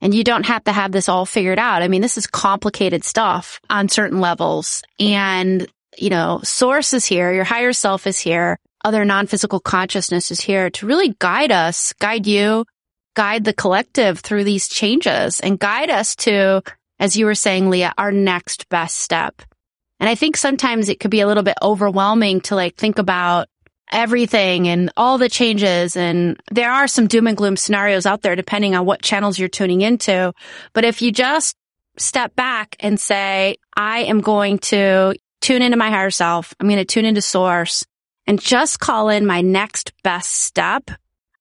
and 0.00 0.14
you 0.14 0.24
don't 0.24 0.46
have 0.46 0.64
to 0.64 0.72
have 0.72 0.92
this 0.92 1.08
all 1.08 1.26
figured 1.26 1.58
out. 1.58 1.82
I 1.82 1.88
mean, 1.88 2.02
this 2.02 2.18
is 2.18 2.26
complicated 2.26 3.04
stuff 3.04 3.60
on 3.70 3.88
certain 3.88 4.20
levels 4.20 4.82
and, 4.98 5.66
you 5.98 6.10
know, 6.10 6.40
source 6.44 6.92
is 6.92 7.04
here. 7.04 7.32
Your 7.32 7.44
higher 7.44 7.72
self 7.72 8.06
is 8.06 8.18
here. 8.18 8.58
Other 8.84 9.04
non-physical 9.04 9.60
consciousness 9.60 10.30
is 10.30 10.40
here 10.40 10.70
to 10.70 10.86
really 10.86 11.14
guide 11.18 11.50
us, 11.50 11.92
guide 11.94 12.26
you, 12.26 12.66
guide 13.14 13.44
the 13.44 13.54
collective 13.54 14.20
through 14.20 14.44
these 14.44 14.68
changes 14.68 15.40
and 15.40 15.58
guide 15.58 15.90
us 15.90 16.14
to, 16.14 16.62
as 17.00 17.16
you 17.16 17.24
were 17.24 17.34
saying, 17.34 17.70
Leah, 17.70 17.94
our 17.98 18.12
next 18.12 18.68
best 18.68 18.98
step. 18.98 19.42
And 19.98 20.08
I 20.08 20.14
think 20.14 20.36
sometimes 20.36 20.88
it 20.88 21.00
could 21.00 21.10
be 21.10 21.20
a 21.20 21.26
little 21.26 21.42
bit 21.42 21.56
overwhelming 21.62 22.42
to 22.42 22.54
like 22.54 22.76
think 22.76 22.98
about 22.98 23.48
everything 23.92 24.68
and 24.68 24.90
all 24.96 25.18
the 25.18 25.28
changes. 25.28 25.96
And 25.96 26.40
there 26.50 26.70
are 26.70 26.88
some 26.88 27.06
doom 27.06 27.26
and 27.26 27.36
gloom 27.36 27.56
scenarios 27.56 28.06
out 28.06 28.22
there 28.22 28.36
depending 28.36 28.74
on 28.74 28.86
what 28.86 29.02
channels 29.02 29.38
you're 29.38 29.48
tuning 29.48 29.80
into. 29.80 30.32
But 30.72 30.84
if 30.84 31.02
you 31.02 31.12
just 31.12 31.56
step 31.98 32.34
back 32.36 32.76
and 32.80 33.00
say, 33.00 33.56
I 33.76 34.00
am 34.00 34.20
going 34.20 34.58
to 34.58 35.14
tune 35.40 35.62
into 35.62 35.76
my 35.76 35.90
higher 35.90 36.10
self. 36.10 36.54
I'm 36.58 36.68
going 36.68 36.78
to 36.78 36.84
tune 36.84 37.04
into 37.04 37.22
source 37.22 37.84
and 38.26 38.40
just 38.40 38.80
call 38.80 39.08
in 39.08 39.26
my 39.26 39.40
next 39.40 39.92
best 40.02 40.32
step. 40.32 40.90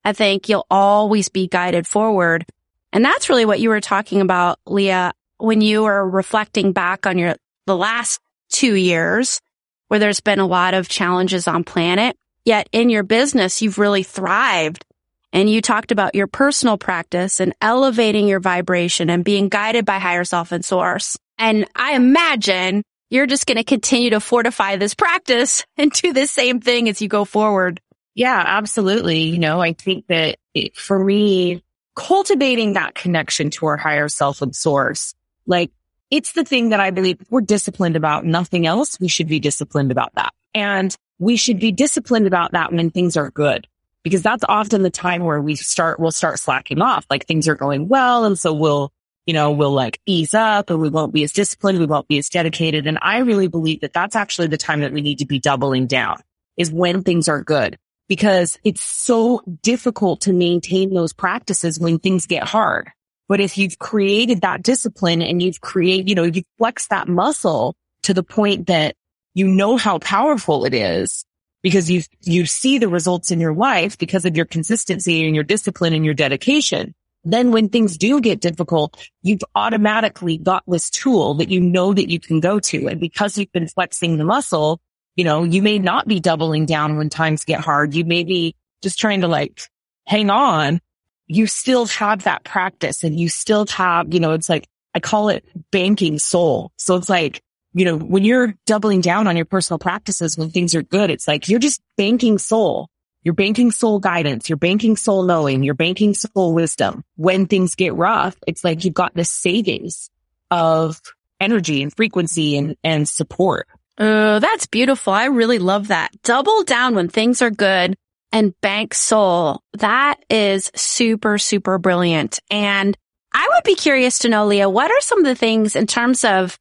I 0.04 0.14
think 0.14 0.48
you'll 0.48 0.68
always 0.70 1.30
be 1.30 1.48
guided 1.48 1.88
forward. 1.88 2.46
And 2.94 3.04
that's 3.04 3.30
really 3.30 3.46
what 3.46 3.60
you 3.60 3.70
were 3.70 3.82
talking 3.82 4.22
about, 4.22 4.60
Leah, 4.66 5.14
when 5.38 5.62
you 5.62 5.84
were 5.84 6.08
reflecting 6.08 6.72
back 6.72 7.06
on 7.06 7.18
your, 7.18 7.36
the 7.66 7.76
last 7.76 8.20
two 8.50 8.76
years 8.76 9.42
where 9.88 10.00
there's 10.00 10.22
been 10.22 10.40
a 10.40 10.46
lot 10.46 10.74
of 10.74 10.88
challenges 10.88 11.48
on 11.48 11.64
planet. 11.64 12.16
Yet 12.46 12.70
in 12.72 12.90
your 12.90 13.04
business, 13.04 13.62
you've 13.62 13.80
really 13.80 14.04
thrived. 14.04 14.86
And 15.34 15.50
you 15.50 15.62
talked 15.62 15.92
about 15.92 16.16
your 16.16 16.28
personal 16.28 16.78
practice 16.78 17.42
and 17.42 17.54
elevating 17.60 18.28
your 18.28 18.40
vibration 18.40 19.10
and 19.10 19.26
being 19.26 19.50
guided 19.50 19.84
by 19.84 20.00
higher 20.00 20.24
self 20.24 20.54
and 20.54 20.64
source. 20.64 21.18
And 21.38 21.68
I 21.76 21.96
imagine 21.96 22.84
you're 23.10 23.28
just 23.28 23.46
going 23.46 23.58
to 23.58 23.64
continue 23.64 24.12
to 24.12 24.20
fortify 24.20 24.78
this 24.78 24.94
practice 24.94 25.66
and 25.78 25.92
do 25.92 26.14
the 26.14 26.28
same 26.28 26.62
thing 26.62 26.88
as 26.88 27.02
you 27.02 27.10
go 27.10 27.26
forward. 27.26 27.82
Yeah, 28.14 28.42
absolutely. 28.46 29.24
You 29.24 29.40
know, 29.40 29.60
I 29.60 29.74
think 29.74 30.08
that 30.08 30.38
it, 30.54 30.78
for 30.78 30.98
me, 30.98 31.64
cultivating 31.96 32.74
that 32.74 32.96
connection 32.96 33.50
to 33.50 33.66
our 33.66 33.78
higher 33.78 34.08
self 34.08 34.42
and 34.42 34.56
source, 34.56 35.14
like 35.46 35.72
it's 36.12 36.32
the 36.32 36.46
thing 36.46 36.70
that 36.70 36.80
I 36.80 36.92
believe 36.92 37.20
we're 37.30 37.42
disciplined 37.42 37.98
about 37.98 38.26
nothing 38.26 38.66
else. 38.66 39.00
We 39.00 39.10
should 39.10 39.28
be 39.28 39.40
disciplined 39.40 39.92
about 39.92 40.14
that. 40.16 40.34
And 40.54 40.96
we 41.20 41.38
should 41.38 41.60
be 41.60 41.72
disciplined 41.72 42.28
about 42.28 42.52
that 42.52 42.72
when 42.72 42.90
things 42.92 43.18
are 43.18 43.32
good 43.32 43.68
because 44.04 44.22
that's 44.22 44.44
often 44.48 44.84
the 44.84 44.90
time 44.90 45.24
where 45.24 45.42
we 45.42 45.56
start, 45.56 46.00
we'll 46.00 46.12
start 46.12 46.40
slacking 46.40 46.82
off. 46.82 47.06
Like 47.10 47.26
things 47.26 47.48
are 47.48 47.56
going 47.56 47.88
well. 47.88 48.26
And 48.26 48.38
so 48.38 48.54
we'll, 48.54 48.92
you 49.26 49.34
know, 49.34 49.52
we'll 49.52 49.72
like 49.72 50.00
ease 50.06 50.34
up 50.34 50.70
and 50.70 50.80
we 50.80 50.90
won't 50.90 51.14
be 51.14 51.24
as 51.24 51.32
disciplined. 51.32 51.80
We 51.80 51.88
won't 51.88 52.08
be 52.08 52.20
as 52.20 52.30
dedicated. 52.30 52.86
And 52.86 53.00
I 53.02 53.20
really 53.20 53.48
believe 53.48 53.82
that 53.82 53.94
that's 53.94 54.16
actually 54.16 54.48
the 54.48 54.58
time 54.58 54.82
that 54.82 54.94
we 54.94 55.02
need 55.02 55.20
to 55.20 55.26
be 55.26 55.40
doubling 55.40 55.88
down 55.88 56.22
is 56.56 56.72
when 56.72 57.02
things 57.02 57.28
are 57.28 57.42
good 57.42 57.78
because 58.08 58.60
it's 58.64 58.84
so 58.84 59.42
difficult 59.64 60.22
to 60.22 60.34
maintain 60.34 60.94
those 60.94 61.14
practices 61.14 61.80
when 61.80 61.98
things 61.98 62.28
get 62.28 62.44
hard. 62.44 62.92
But 63.28 63.40
if 63.40 63.58
you've 63.58 63.80
created 63.80 64.42
that 64.42 64.62
discipline 64.62 65.24
and 65.24 65.42
you've 65.42 65.62
created, 65.62 66.10
you 66.10 66.16
know, 66.16 66.24
you've 66.24 66.46
flexed 66.60 66.92
that 66.92 67.08
muscle 67.08 67.76
to 68.04 68.14
the 68.14 68.22
point 68.22 68.68
that 68.68 68.96
you 69.36 69.48
know 69.48 69.78
how 69.78 70.00
powerful 70.00 70.66
it 70.66 70.74
is 70.74 71.24
because 71.62 71.92
you, 71.92 72.02
you 72.22 72.48
see 72.48 72.80
the 72.80 72.90
results 72.90 73.30
in 73.30 73.40
your 73.40 73.54
life 73.54 74.00
because 74.00 74.26
of 74.26 74.36
your 74.36 74.46
consistency 74.46 75.26
and 75.26 75.36
your 75.36 75.44
discipline 75.44 75.94
and 75.94 76.04
your 76.04 76.16
dedication. 76.16 76.96
Then 77.24 77.52
when 77.52 77.70
things 77.70 77.98
do 77.98 78.20
get 78.20 78.42
difficult, 78.42 78.98
you've 79.22 79.44
automatically 79.54 80.38
got 80.38 80.64
this 80.66 80.90
tool 80.90 81.36
that 81.36 81.50
you 81.50 81.60
know 81.60 81.94
that 81.94 82.10
you 82.10 82.20
can 82.20 82.40
go 82.40 82.60
to. 82.60 82.88
And 82.88 83.00
because 83.00 83.38
you've 83.38 83.52
been 83.52 83.68
flexing 83.68 84.18
the 84.18 84.26
muscle, 84.26 84.80
you 85.16 85.24
know, 85.24 85.44
you 85.44 85.62
may 85.62 85.78
not 85.78 86.08
be 86.08 86.20
doubling 86.20 86.66
down 86.66 86.98
when 86.98 87.10
times 87.10 87.46
get 87.46 87.62
hard. 87.62 87.94
You 87.94 88.06
may 88.06 88.24
be 88.24 88.56
just 88.82 89.00
trying 89.00 89.22
to 89.22 89.28
like 89.28 89.62
hang 90.08 90.32
on 90.32 90.82
you 91.28 91.48
still 91.48 91.86
have 91.88 92.24
that 92.24 92.44
practice 92.44 93.04
and 93.04 93.20
you 93.20 93.30
still 93.30 93.66
have, 93.68 94.14
you 94.14 94.20
know, 94.20 94.32
it's 94.32 94.50
like, 94.50 94.68
I 94.94 95.00
call 95.00 95.30
it 95.30 95.46
banking 95.72 96.20
soul. 96.20 96.72
So 96.78 96.96
it's 96.96 97.10
like, 97.10 97.42
you 97.76 97.84
know, 97.84 97.98
when 97.98 98.24
you're 98.24 98.56
doubling 98.66 99.02
down 99.02 99.28
on 99.28 99.36
your 99.36 99.46
personal 99.46 99.78
practices, 99.78 100.38
when 100.38 100.50
things 100.50 100.74
are 100.76 100.82
good, 100.82 101.12
it's 101.12 101.28
like 101.28 101.50
you're 101.50 101.60
just 101.60 101.82
banking 101.98 102.38
soul. 102.38 102.90
You're 103.22 103.34
banking 103.34 103.70
soul 103.72 104.00
guidance. 104.00 104.50
You're 104.50 104.58
banking 104.58 104.96
soul 104.96 105.24
knowing. 105.24 105.62
You're 105.62 105.74
banking 105.74 106.14
soul 106.14 106.54
wisdom. 106.54 107.04
When 107.18 107.48
things 107.48 107.76
get 107.76 107.94
rough, 107.94 108.38
it's 108.48 108.64
like 108.64 108.86
you've 108.86 108.94
got 108.94 109.14
this 109.14 109.30
savings 109.30 110.10
of 110.50 111.02
energy 111.42 111.84
and 111.84 111.94
frequency 111.94 112.58
and, 112.58 112.78
and 112.82 113.10
support. 113.10 113.68
Oh, 113.98 114.40
that's 114.40 114.68
beautiful. 114.68 115.12
I 115.12 115.26
really 115.26 115.60
love 115.60 115.90
that. 115.90 116.12
Double 116.24 116.64
down 116.64 116.96
when 116.96 117.10
things 117.10 117.42
are 117.42 117.52
good 117.52 117.96
and 118.32 118.54
bank 118.62 118.94
soul. 118.94 119.62
That 119.74 120.24
is 120.30 120.72
super, 120.76 121.38
super 121.38 121.78
brilliant. 121.78 122.40
And 122.50 122.96
I 123.34 123.50
would 123.54 123.64
be 123.66 123.76
curious 123.76 124.20
to 124.20 124.30
know, 124.30 124.46
Leah, 124.46 124.70
what 124.70 124.92
are 124.92 125.02
some 125.02 125.20
of 125.20 125.26
the 125.26 125.36
things 125.36 125.76
in 125.76 125.88
terms 125.88 126.24
of 126.24 126.58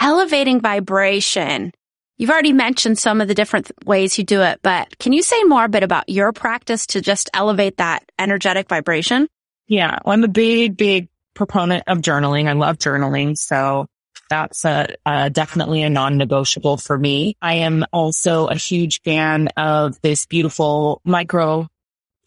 elevating 0.00 0.60
vibration? 0.60 1.72
You've 2.16 2.30
already 2.30 2.52
mentioned 2.52 2.98
some 2.98 3.20
of 3.20 3.28
the 3.28 3.34
different 3.34 3.70
ways 3.84 4.18
you 4.18 4.24
do 4.24 4.42
it, 4.42 4.60
but 4.62 4.98
can 4.98 5.12
you 5.12 5.22
say 5.22 5.42
more 5.44 5.64
a 5.64 5.68
bit 5.68 5.82
about 5.82 6.08
your 6.08 6.32
practice 6.32 6.86
to 6.88 7.00
just 7.00 7.30
elevate 7.32 7.78
that 7.78 8.04
energetic 8.18 8.68
vibration? 8.68 9.28
Yeah. 9.68 9.98
Well, 10.04 10.12
I'm 10.12 10.24
a 10.24 10.28
big, 10.28 10.76
big 10.76 11.08
proponent 11.34 11.84
of 11.86 11.98
journaling. 11.98 12.48
I 12.48 12.52
love 12.52 12.78
journaling. 12.78 13.38
So 13.38 13.86
that's 14.28 14.64
a, 14.64 14.94
a 15.06 15.30
definitely 15.30 15.82
a 15.82 15.90
non-negotiable 15.90 16.76
for 16.76 16.98
me. 16.98 17.36
I 17.40 17.54
am 17.54 17.84
also 17.92 18.46
a 18.48 18.54
huge 18.54 19.00
fan 19.02 19.48
of 19.56 20.00
this 20.02 20.26
beautiful 20.26 21.00
micro 21.04 21.68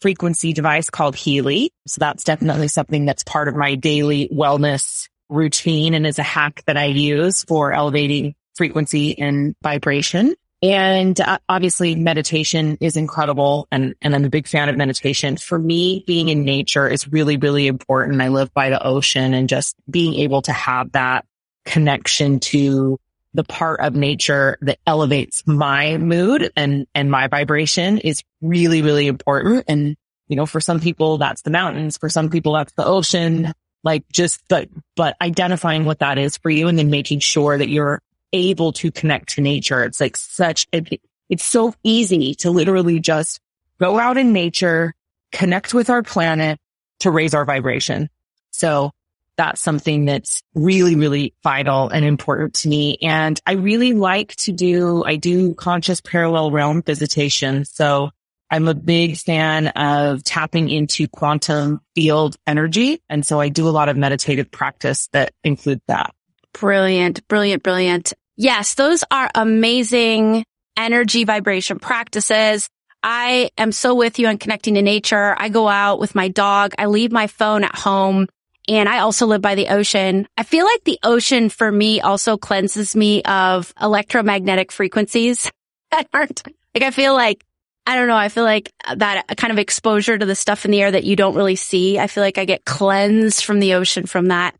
frequency 0.00 0.52
device 0.52 0.90
called 0.90 1.16
Healy. 1.16 1.70
So 1.86 2.00
that's 2.00 2.24
definitely 2.24 2.68
something 2.68 3.04
that's 3.04 3.24
part 3.24 3.48
of 3.48 3.54
my 3.54 3.74
daily 3.74 4.28
wellness 4.28 5.08
routine 5.28 5.94
and 5.94 6.06
is 6.06 6.18
a 6.18 6.22
hack 6.22 6.62
that 6.66 6.76
I 6.76 6.86
use 6.86 7.44
for 7.44 7.72
elevating 7.72 8.34
frequency 8.54 9.18
and 9.18 9.54
vibration. 9.62 10.34
And 10.62 11.20
uh, 11.20 11.38
obviously 11.48 11.94
meditation 11.94 12.78
is 12.80 12.96
incredible. 12.96 13.68
And, 13.70 13.94
and 14.00 14.14
I'm 14.14 14.24
a 14.24 14.30
big 14.30 14.48
fan 14.48 14.68
of 14.70 14.76
meditation. 14.76 15.36
For 15.36 15.58
me, 15.58 16.04
being 16.06 16.30
in 16.30 16.44
nature 16.44 16.88
is 16.88 17.06
really, 17.06 17.36
really 17.36 17.66
important. 17.66 18.22
I 18.22 18.28
live 18.28 18.52
by 18.54 18.70
the 18.70 18.82
ocean 18.82 19.34
and 19.34 19.48
just 19.48 19.76
being 19.90 20.14
able 20.14 20.40
to 20.42 20.52
have 20.52 20.92
that 20.92 21.26
connection 21.66 22.40
to 22.40 22.98
the 23.34 23.44
part 23.44 23.80
of 23.80 23.94
nature 23.94 24.56
that 24.62 24.78
elevates 24.86 25.42
my 25.46 25.98
mood 25.98 26.50
and, 26.56 26.86
and 26.94 27.10
my 27.10 27.26
vibration 27.26 27.98
is 27.98 28.22
really, 28.40 28.80
really 28.80 29.06
important. 29.06 29.64
And, 29.68 29.96
you 30.28 30.36
know, 30.36 30.46
for 30.46 30.60
some 30.60 30.80
people, 30.80 31.18
that's 31.18 31.42
the 31.42 31.50
mountains. 31.50 31.98
For 31.98 32.08
some 32.08 32.30
people, 32.30 32.54
that's 32.54 32.72
the 32.72 32.86
ocean. 32.86 33.52
Like 33.84 34.04
just, 34.12 34.40
but, 34.48 34.68
but 34.96 35.16
identifying 35.20 35.84
what 35.84 36.00
that 36.00 36.18
is 36.18 36.36
for 36.36 36.50
you 36.50 36.66
and 36.68 36.78
then 36.78 36.90
making 36.90 37.20
sure 37.20 37.56
that 37.56 37.68
you're 37.68 38.00
able 38.32 38.72
to 38.72 38.90
connect 38.90 39.34
to 39.34 39.42
nature. 39.42 39.84
It's 39.84 40.00
like 40.00 40.16
such, 40.16 40.66
it, 40.72 41.00
it's 41.28 41.44
so 41.44 41.74
easy 41.84 42.34
to 42.36 42.50
literally 42.50 42.98
just 42.98 43.40
go 43.78 43.98
out 43.98 44.16
in 44.16 44.32
nature, 44.32 44.94
connect 45.30 45.74
with 45.74 45.90
our 45.90 46.02
planet 46.02 46.58
to 47.00 47.10
raise 47.10 47.34
our 47.34 47.44
vibration. 47.44 48.08
So 48.50 48.92
that's 49.36 49.60
something 49.60 50.04
that's 50.04 50.42
really, 50.54 50.94
really 50.94 51.34
vital 51.42 51.88
and 51.88 52.04
important 52.04 52.54
to 52.54 52.68
me. 52.68 52.98
And 53.02 53.38
I 53.44 53.52
really 53.52 53.92
like 53.92 54.34
to 54.36 54.52
do, 54.52 55.04
I 55.04 55.16
do 55.16 55.54
conscious 55.54 56.00
parallel 56.00 56.50
realm 56.50 56.82
visitation. 56.82 57.64
So 57.64 58.10
I'm 58.54 58.68
a 58.68 58.74
big 58.74 59.16
fan 59.16 59.66
of 59.66 60.22
tapping 60.22 60.70
into 60.70 61.08
quantum 61.08 61.80
field 61.96 62.36
energy. 62.46 63.00
And 63.08 63.26
so 63.26 63.40
I 63.40 63.48
do 63.48 63.68
a 63.68 63.70
lot 63.70 63.88
of 63.88 63.96
meditative 63.96 64.48
practice 64.48 65.08
that 65.08 65.32
include 65.42 65.80
that. 65.88 66.14
Brilliant, 66.52 67.26
brilliant, 67.26 67.64
brilliant. 67.64 68.12
Yes, 68.36 68.76
those 68.76 69.02
are 69.10 69.28
amazing 69.34 70.44
energy 70.76 71.24
vibration 71.24 71.80
practices. 71.80 72.68
I 73.02 73.50
am 73.58 73.72
so 73.72 73.96
with 73.96 74.20
you 74.20 74.28
on 74.28 74.38
connecting 74.38 74.74
to 74.74 74.82
nature. 74.82 75.34
I 75.36 75.48
go 75.48 75.66
out 75.66 75.98
with 75.98 76.14
my 76.14 76.28
dog. 76.28 76.74
I 76.78 76.86
leave 76.86 77.10
my 77.10 77.26
phone 77.26 77.64
at 77.64 77.74
home. 77.74 78.28
And 78.68 78.88
I 78.88 79.00
also 79.00 79.26
live 79.26 79.42
by 79.42 79.56
the 79.56 79.70
ocean. 79.70 80.28
I 80.36 80.44
feel 80.44 80.64
like 80.64 80.84
the 80.84 81.00
ocean 81.02 81.48
for 81.48 81.72
me 81.72 82.00
also 82.00 82.36
cleanses 82.36 82.94
me 82.94 83.20
of 83.24 83.74
electromagnetic 83.82 84.70
frequencies 84.70 85.50
that 85.90 86.06
aren't 86.14 86.46
like, 86.72 86.84
I 86.84 86.92
feel 86.92 87.14
like 87.14 87.44
I 87.86 87.96
don't 87.96 88.08
know. 88.08 88.16
I 88.16 88.30
feel 88.30 88.44
like 88.44 88.72
that 88.96 89.26
kind 89.36 89.52
of 89.52 89.58
exposure 89.58 90.16
to 90.16 90.24
the 90.24 90.34
stuff 90.34 90.64
in 90.64 90.70
the 90.70 90.80
air 90.80 90.90
that 90.90 91.04
you 91.04 91.16
don't 91.16 91.34
really 91.34 91.56
see. 91.56 91.98
I 91.98 92.06
feel 92.06 92.22
like 92.22 92.38
I 92.38 92.46
get 92.46 92.64
cleansed 92.64 93.44
from 93.44 93.60
the 93.60 93.74
ocean 93.74 94.06
from 94.06 94.28
that. 94.28 94.56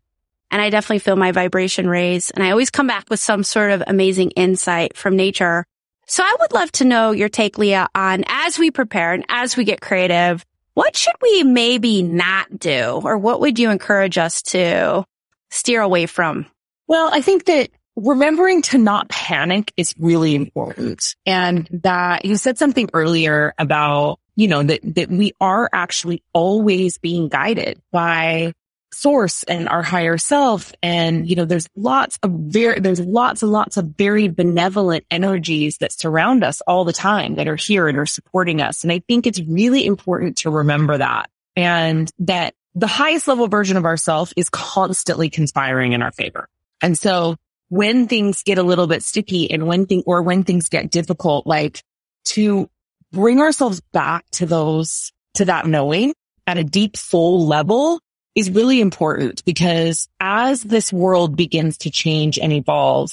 And 0.51 0.61
I 0.61 0.69
definitely 0.69 0.99
feel 0.99 1.15
my 1.15 1.31
vibration 1.31 1.89
raise. 1.89 2.29
And 2.29 2.43
I 2.43 2.51
always 2.51 2.69
come 2.69 2.85
back 2.85 3.09
with 3.09 3.19
some 3.19 3.43
sort 3.43 3.71
of 3.71 3.83
amazing 3.87 4.31
insight 4.31 4.95
from 4.95 5.15
nature. 5.15 5.65
So 6.05 6.23
I 6.23 6.35
would 6.39 6.53
love 6.53 6.71
to 6.73 6.85
know 6.85 7.11
your 7.11 7.29
take, 7.29 7.57
Leah, 7.57 7.87
on 7.95 8.23
as 8.27 8.59
we 8.59 8.69
prepare 8.69 9.13
and 9.13 9.25
as 9.27 9.57
we 9.57 9.63
get 9.63 9.81
creative, 9.81 10.45
what 10.75 10.95
should 10.95 11.15
we 11.21 11.43
maybe 11.43 12.03
not 12.03 12.59
do? 12.59 13.01
Or 13.03 13.17
what 13.17 13.41
would 13.41 13.57
you 13.57 13.71
encourage 13.71 14.19
us 14.19 14.43
to 14.43 15.03
steer 15.49 15.81
away 15.81 16.05
from? 16.05 16.45
Well, 16.87 17.09
I 17.11 17.21
think 17.21 17.45
that 17.45 17.71
remembering 17.95 18.61
to 18.63 18.77
not 18.77 19.09
panic 19.09 19.71
is 19.77 19.93
really 19.97 20.35
important. 20.35 21.15
And 21.25 21.67
that 21.83 22.25
you 22.25 22.35
said 22.37 22.57
something 22.57 22.89
earlier 22.93 23.53
about, 23.57 24.19
you 24.35 24.47
know, 24.47 24.63
that, 24.63 24.81
that 24.95 25.09
we 25.09 25.33
are 25.39 25.69
actually 25.71 26.23
always 26.33 26.97
being 26.97 27.29
guided 27.29 27.81
by 27.91 28.53
source 28.93 29.43
and 29.43 29.67
our 29.67 29.83
higher 29.83 30.17
self. 30.17 30.73
And, 30.81 31.29
you 31.29 31.35
know, 31.35 31.45
there's 31.45 31.67
lots 31.75 32.17
of 32.23 32.31
very, 32.31 32.79
there's 32.79 32.99
lots 32.99 33.43
and 33.43 33.51
lots 33.51 33.77
of 33.77 33.85
very 33.97 34.27
benevolent 34.29 35.05
energies 35.11 35.77
that 35.79 35.91
surround 35.91 36.43
us 36.43 36.61
all 36.61 36.85
the 36.85 36.93
time 36.93 37.35
that 37.35 37.47
are 37.47 37.57
here 37.57 37.87
and 37.87 37.97
are 37.97 38.05
supporting 38.05 38.61
us. 38.61 38.83
And 38.83 38.91
I 38.91 38.99
think 38.99 39.27
it's 39.27 39.41
really 39.41 39.85
important 39.85 40.37
to 40.39 40.49
remember 40.49 40.97
that 40.97 41.29
and 41.55 42.09
that 42.19 42.53
the 42.73 42.87
highest 42.87 43.27
level 43.27 43.47
version 43.47 43.77
of 43.77 43.85
ourself 43.85 44.33
is 44.35 44.49
constantly 44.49 45.29
conspiring 45.29 45.93
in 45.93 46.01
our 46.01 46.11
favor. 46.11 46.47
And 46.81 46.97
so 46.97 47.35
when 47.69 48.07
things 48.07 48.43
get 48.43 48.57
a 48.57 48.63
little 48.63 48.87
bit 48.87 49.03
sticky 49.03 49.51
and 49.51 49.67
when 49.67 49.85
thing 49.85 50.03
or 50.05 50.21
when 50.21 50.43
things 50.43 50.69
get 50.69 50.91
difficult, 50.91 51.47
like 51.47 51.81
to 52.25 52.69
bring 53.11 53.39
ourselves 53.39 53.81
back 53.91 54.25
to 54.31 54.45
those, 54.45 55.11
to 55.35 55.45
that 55.45 55.65
knowing 55.65 56.13
at 56.47 56.57
a 56.57 56.63
deep 56.63 56.95
soul 56.95 57.45
level 57.45 57.99
is 58.35 58.51
really 58.51 58.81
important 58.81 59.43
because 59.45 60.07
as 60.19 60.61
this 60.61 60.91
world 60.91 61.35
begins 61.35 61.77
to 61.79 61.89
change 61.89 62.37
and 62.37 62.51
evolve, 62.51 63.11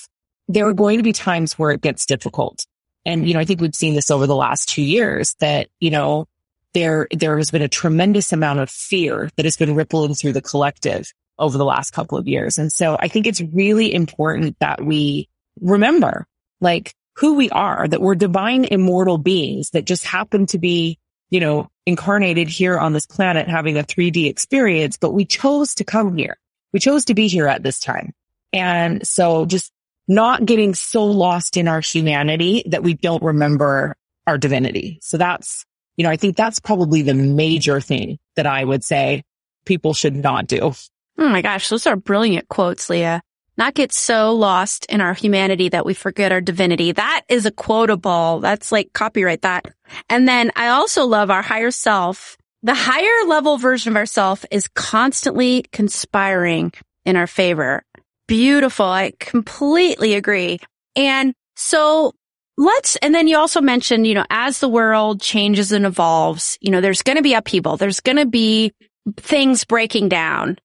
there 0.49 0.67
are 0.67 0.75
going 0.75 0.99
to 0.99 1.05
be 1.05 1.13
times 1.13 1.59
where 1.59 1.71
it 1.71 1.81
gets 1.81 2.05
difficult. 2.05 2.67
And, 3.07 3.27
you 3.27 3.35
know, 3.35 3.41
I 3.41 3.45
think 3.45 3.61
we've 3.61 3.75
seen 3.75 3.95
this 3.95 4.11
over 4.11 4.27
the 4.27 4.37
last 4.37 4.69
two 4.69 4.83
years 4.83 5.35
that, 5.41 5.69
you 5.81 5.91
know, 5.91 6.27
there, 6.75 7.07
there 7.13 7.37
has 7.37 7.51
been 7.51 7.63
a 7.63 7.69
tremendous 7.69 8.33
amount 8.33 8.61
of 8.61 8.71
fear 8.71 9.31
that 9.37 9.45
has 9.45 9.57
been 9.57 9.75
rippling 9.75 10.15
through 10.15 10.33
the 10.33 10.43
collective 10.43 11.13
over 11.43 11.59
the 11.59 11.65
last 11.65 11.91
couple 11.91 12.17
of 12.17 12.29
years. 12.29 12.57
And 12.57 12.73
so 12.73 12.97
I 12.99 13.09
think 13.09 13.27
it's 13.27 13.41
really 13.41 13.93
important 13.93 14.57
that 14.61 14.83
we 14.83 15.29
remember 15.61 16.27
like 16.61 16.95
who 17.17 17.35
we 17.35 17.51
are, 17.51 17.87
that 17.87 18.01
we're 18.01 18.15
divine 18.15 18.65
immortal 18.65 19.19
beings 19.19 19.71
that 19.71 19.85
just 19.85 20.05
happen 20.05 20.47
to 20.47 20.59
be, 20.59 20.99
you 21.31 21.41
know, 21.41 21.69
incarnated 21.85 22.49
here 22.49 22.79
on 22.79 22.93
this 22.93 23.07
planet 23.07 23.49
having 23.49 23.77
a 23.77 23.83
3D 23.83 24.31
experience, 24.31 24.97
but 24.97 25.13
we 25.13 25.25
chose 25.25 25.75
to 25.75 25.85
come 25.85 26.17
here. 26.17 26.39
We 26.73 26.81
chose 26.81 27.07
to 27.07 27.15
be 27.15 27.27
here 27.29 27.49
at 27.49 27.63
this 27.63 27.81
time. 27.81 28.13
And 28.53 29.07
so 29.07 29.45
just 29.45 29.73
not 30.09 30.45
getting 30.47 30.75
so 30.75 31.05
lost 31.05 31.57
in 31.57 31.69
our 31.69 31.81
humanity 31.81 32.63
that 32.67 32.83
we 32.83 32.95
don't 32.95 33.23
remember 33.23 33.97
our 34.27 34.39
divinity. 34.39 34.99
So 35.03 35.19
that's, 35.19 35.65
you 35.97 36.05
know, 36.05 36.11
I 36.11 36.17
think 36.17 36.37
that's 36.37 36.61
probably 36.61 37.03
the 37.03 37.15
major 37.15 37.81
thing 37.81 38.19
that 38.37 38.47
I 38.47 38.65
would 38.65 38.85
say 38.85 39.25
people 39.65 39.95
should 39.95 40.17
not 40.17 40.47
do. 40.47 40.73
Oh 41.19 41.29
my 41.29 41.43
gosh, 41.43 41.69
those 41.69 41.87
are 41.87 41.97
brilliant 41.97 42.49
quotes, 42.49 42.89
Leah. 42.91 43.23
Not 43.59 43.75
get 43.75 43.93
so 43.93 44.33
lost 44.35 44.87
in 44.87 45.01
our 45.01 45.13
humanity 45.13 45.69
that 45.69 45.85
we 45.85 45.93
forget 45.95 46.33
our 46.33 46.41
divinity. 46.41 46.93
That 46.93 47.23
is 47.29 47.45
a 47.45 47.51
quotable. 47.51 48.41
That's 48.41 48.73
like 48.73 48.93
copyright 48.93 49.43
that. 49.43 49.67
And 50.09 50.27
then 50.27 50.51
I 50.57 50.69
also 50.69 51.05
love 51.05 51.31
our 51.31 51.43
higher 51.43 51.71
self. 51.71 52.39
The 52.63 52.75
higher 52.75 53.29
level 53.29 53.59
version 53.59 53.93
of 53.93 53.97
ourself 53.97 54.45
is 54.51 54.69
constantly 54.69 55.65
conspiring 55.71 56.73
in 57.05 57.17
our 57.17 57.27
favor. 57.27 57.83
Beautiful. 58.27 58.87
I 58.87 59.13
completely 59.19 60.15
agree. 60.15 60.59
And 60.97 61.35
so 61.57 62.13
let's, 62.57 62.97
and 62.97 63.15
then 63.15 63.29
you 63.29 63.37
also 63.37 63.61
mentioned, 63.61 64.07
you 64.07 64.15
know, 64.15 64.25
as 64.31 64.61
the 64.61 64.69
world 64.69 65.21
changes 65.21 65.73
and 65.73 65.85
evolves, 65.85 66.57
you 66.61 66.71
know, 66.71 66.81
there's 66.81 67.03
going 67.03 67.17
to 67.17 67.23
be 67.23 67.35
upheaval. 67.35 67.77
There's 67.77 68.01
going 68.01 68.17
to 68.17 68.27
be 68.27 68.73
things 69.19 69.65
breaking 69.65 70.09
down. 70.09 70.57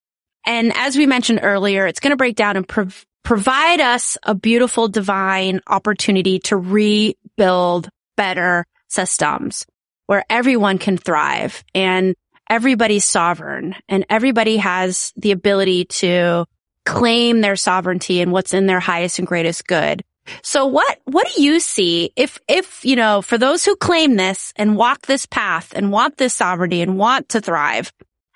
And 0.48 0.72
as 0.76 0.96
we 0.96 1.06
mentioned 1.06 1.42
earlier, 1.44 1.86
it's 1.86 2.00
going 2.00 2.12
to 2.12 2.18
break 2.18 2.38
down 2.38 2.56
and 2.56 2.68
prov- 2.68 3.06
provide 3.24 3.82
us 3.82 4.18
a 4.24 4.34
beautiful 4.34 4.88
divine 4.88 5.60
opportunity 5.68 6.40
to 6.40 6.56
rebuild 6.56 7.90
better 8.16 8.66
systems 8.88 9.66
where 10.06 10.24
everyone 10.30 10.78
can 10.78 10.98
thrive 10.98 11.66
and 11.76 12.16
everybody's 12.50 13.04
sovereign 13.04 13.76
and 13.90 14.06
everybody 14.10 14.56
has 14.56 15.12
the 15.18 15.32
ability 15.32 15.84
to 15.84 16.46
claim 16.86 17.42
their 17.42 17.58
sovereignty 17.58 18.22
and 18.22 18.32
what's 18.32 18.54
in 18.54 18.68
their 18.68 18.80
highest 18.80 19.20
and 19.20 19.28
greatest 19.28 19.68
good. 19.68 20.02
So 20.44 20.66
what, 20.66 21.00
what 21.04 21.28
do 21.36 21.44
you 21.44 21.60
see 21.60 22.14
if, 22.16 22.40
if, 22.48 22.86
you 22.86 22.96
know, 22.96 23.22
for 23.22 23.38
those 23.38 23.66
who 23.66 23.76
claim 23.76 24.16
this 24.16 24.54
and 24.56 24.78
walk 24.78 25.06
this 25.06 25.26
path 25.26 25.74
and 25.76 25.92
want 25.92 26.16
this 26.16 26.34
sovereignty 26.34 26.82
and 26.82 26.98
want 26.98 27.30
to 27.30 27.42
thrive, 27.42 27.92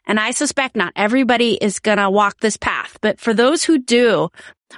and 0.05 0.19
I 0.19 0.31
suspect 0.31 0.75
not 0.75 0.93
everybody 0.95 1.53
is 1.53 1.79
going 1.79 1.97
to 1.97 2.09
walk 2.09 2.39
this 2.39 2.57
path, 2.57 2.97
but 3.01 3.19
for 3.19 3.33
those 3.33 3.63
who 3.63 3.77
do, 3.77 4.29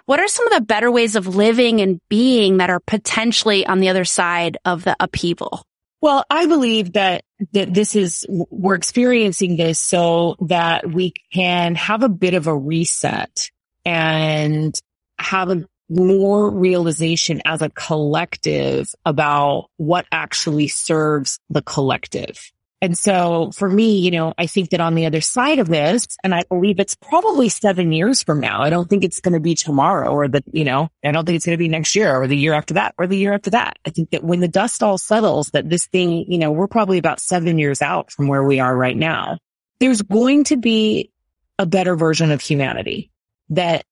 what 0.05 0.19
are 0.19 0.27
some 0.27 0.47
of 0.47 0.53
the 0.53 0.65
better 0.65 0.91
ways 0.91 1.15
of 1.15 1.35
living 1.35 1.81
and 1.81 1.99
being 2.09 2.57
that 2.57 2.69
are 2.69 2.81
potentially 2.81 3.65
on 3.65 3.79
the 3.79 3.89
other 3.89 4.05
side 4.05 4.57
of 4.65 4.83
the 4.83 4.95
upheaval? 4.99 5.63
Well, 6.01 6.25
I 6.29 6.47
believe 6.47 6.93
that, 6.93 7.23
that 7.53 7.73
this 7.73 7.95
is, 7.95 8.25
we're 8.27 8.75
experiencing 8.75 9.55
this 9.55 9.79
so 9.79 10.35
that 10.41 10.91
we 10.91 11.13
can 11.33 11.75
have 11.75 12.03
a 12.03 12.09
bit 12.09 12.33
of 12.33 12.47
a 12.47 12.55
reset 12.55 13.49
and 13.85 14.77
have 15.17 15.49
a 15.49 15.63
more 15.89 16.49
realization 16.49 17.41
as 17.45 17.61
a 17.61 17.69
collective 17.69 18.87
about 19.05 19.69
what 19.77 20.05
actually 20.11 20.67
serves 20.67 21.39
the 21.49 21.61
collective. 21.61 22.51
And 22.83 22.97
so 22.97 23.49
for 23.55 23.69
me, 23.69 23.99
you 23.99 24.11
know, 24.11 24.33
I 24.37 24.45
think 24.45 24.71
that 24.71 24.81
on 24.81 24.93
the 24.93 25.05
other 25.05 25.21
side 25.21 25.59
of 25.59 25.69
this, 25.69 26.05
and 26.21 26.35
I 26.35 26.43
believe 26.49 26.81
it's 26.81 26.95
probably 26.95 27.47
seven 27.47 27.93
years 27.93 28.21
from 28.23 28.41
now. 28.41 28.61
I 28.61 28.69
don't 28.69 28.89
think 28.89 29.05
it's 29.05 29.21
going 29.21 29.35
to 29.35 29.39
be 29.39 29.55
tomorrow 29.55 30.11
or 30.11 30.27
the, 30.27 30.43
you 30.51 30.65
know, 30.65 30.89
I 31.01 31.13
don't 31.13 31.25
think 31.25 31.37
it's 31.37 31.45
going 31.45 31.57
to 31.57 31.63
be 31.63 31.69
next 31.69 31.95
year 31.95 32.13
or 32.13 32.27
the 32.27 32.35
year 32.35 32.51
after 32.51 32.73
that 32.73 32.93
or 32.97 33.07
the 33.07 33.15
year 33.15 33.31
after 33.31 33.51
that. 33.51 33.77
I 33.87 33.91
think 33.91 34.09
that 34.09 34.21
when 34.21 34.41
the 34.41 34.49
dust 34.49 34.83
all 34.83 34.97
settles, 34.97 35.51
that 35.51 35.69
this 35.69 35.85
thing, 35.87 36.25
you 36.27 36.37
know, 36.37 36.51
we're 36.51 36.67
probably 36.67 36.97
about 36.97 37.21
seven 37.21 37.57
years 37.57 37.81
out 37.81 38.11
from 38.11 38.27
where 38.27 38.43
we 38.43 38.59
are 38.59 38.75
right 38.75 38.97
now. 38.97 39.37
There's 39.79 40.01
going 40.01 40.43
to 40.45 40.57
be 40.57 41.09
a 41.57 41.65
better 41.65 41.95
version 41.95 42.31
of 42.31 42.41
humanity 42.41 43.11
that 43.51 43.85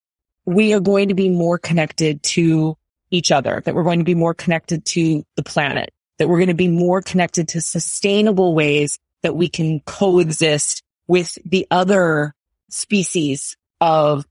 we 0.46 0.74
are 0.74 0.82
going 0.82 1.08
to 1.08 1.16
be 1.16 1.30
more 1.30 1.58
connected 1.58 2.22
to 2.24 2.76
each 3.10 3.32
other, 3.32 3.62
that 3.64 3.74
we're 3.74 3.84
going 3.84 4.00
to 4.00 4.06
be 4.06 4.16
more 4.16 4.34
connected 4.34 4.84
to 4.88 5.24
the 5.38 5.44
planet, 5.44 5.94
that 6.18 6.28
we're 6.28 6.38
going 6.38 6.48
to 6.48 6.54
be 6.54 6.68
more 6.68 7.02
connected 7.02 7.50
to 7.50 7.62
sustainable 7.62 8.54
ways 8.54 9.00
that 9.24 9.36
we 9.36 9.50
can 9.50 9.80
coexist 9.82 10.84
with 11.08 11.38
the 11.46 11.68
other 11.72 12.34
species 12.70 13.58
of 13.80 14.26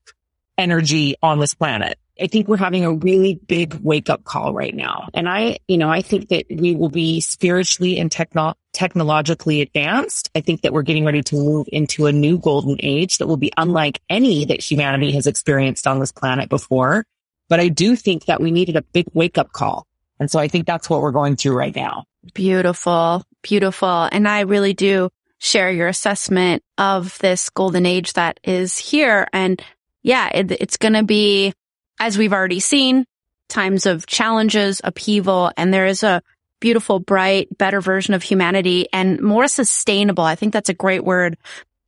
energy 0.57 1.15
on 1.21 1.39
this 1.39 1.53
planet. 1.53 1.97
I 2.19 2.27
think 2.27 2.47
we're 2.47 2.57
having 2.57 2.85
a 2.85 2.93
really 2.93 3.35
big 3.35 3.73
wake 3.75 4.09
up 4.09 4.23
call 4.23 4.53
right 4.53 4.75
now. 4.75 5.07
And 5.13 5.27
I, 5.27 5.57
you 5.67 5.77
know, 5.77 5.89
I 5.89 6.01
think 6.01 6.29
that 6.29 6.45
we 6.49 6.75
will 6.75 6.89
be 6.89 7.19
spiritually 7.19 7.99
and 7.99 8.11
techno- 8.11 8.53
technologically 8.73 9.61
advanced. 9.61 10.29
I 10.35 10.41
think 10.41 10.61
that 10.61 10.71
we're 10.71 10.83
getting 10.83 11.05
ready 11.05 11.23
to 11.23 11.35
move 11.35 11.67
into 11.71 12.05
a 12.05 12.11
new 12.11 12.37
golden 12.37 12.77
age 12.79 13.17
that 13.17 13.27
will 13.27 13.37
be 13.37 13.51
unlike 13.57 14.01
any 14.09 14.45
that 14.45 14.61
humanity 14.61 15.11
has 15.13 15.25
experienced 15.25 15.87
on 15.87 15.99
this 15.99 16.11
planet 16.11 16.47
before. 16.47 17.05
But 17.49 17.59
I 17.59 17.69
do 17.69 17.95
think 17.95 18.25
that 18.25 18.39
we 18.39 18.51
needed 18.51 18.75
a 18.75 18.81
big 18.81 19.07
wake 19.13 19.37
up 19.37 19.51
call 19.51 19.87
and 20.21 20.29
so 20.29 20.37
I 20.37 20.47
think 20.47 20.67
that's 20.67 20.87
what 20.87 21.01
we're 21.01 21.11
going 21.11 21.35
through 21.35 21.57
right 21.57 21.75
now. 21.75 22.05
Beautiful, 22.35 23.23
beautiful. 23.41 24.07
And 24.11 24.27
I 24.27 24.41
really 24.41 24.73
do 24.73 25.09
share 25.39 25.71
your 25.71 25.87
assessment 25.87 26.61
of 26.77 27.17
this 27.17 27.49
golden 27.49 27.87
age 27.87 28.13
that 28.13 28.39
is 28.43 28.77
here. 28.77 29.27
And 29.33 29.59
yeah, 30.03 30.29
it, 30.31 30.51
it's 30.51 30.77
going 30.77 30.93
to 30.93 31.01
be, 31.01 31.53
as 31.99 32.19
we've 32.19 32.33
already 32.33 32.59
seen, 32.59 33.05
times 33.49 33.87
of 33.87 34.05
challenges, 34.05 34.79
upheaval, 34.83 35.51
and 35.57 35.73
there 35.73 35.87
is 35.87 36.03
a 36.03 36.21
beautiful, 36.59 36.99
bright, 36.99 37.47
better 37.57 37.81
version 37.81 38.13
of 38.13 38.21
humanity 38.21 38.89
and 38.93 39.21
more 39.21 39.47
sustainable. 39.47 40.23
I 40.23 40.35
think 40.35 40.53
that's 40.53 40.69
a 40.69 40.75
great 40.75 41.03
word 41.03 41.35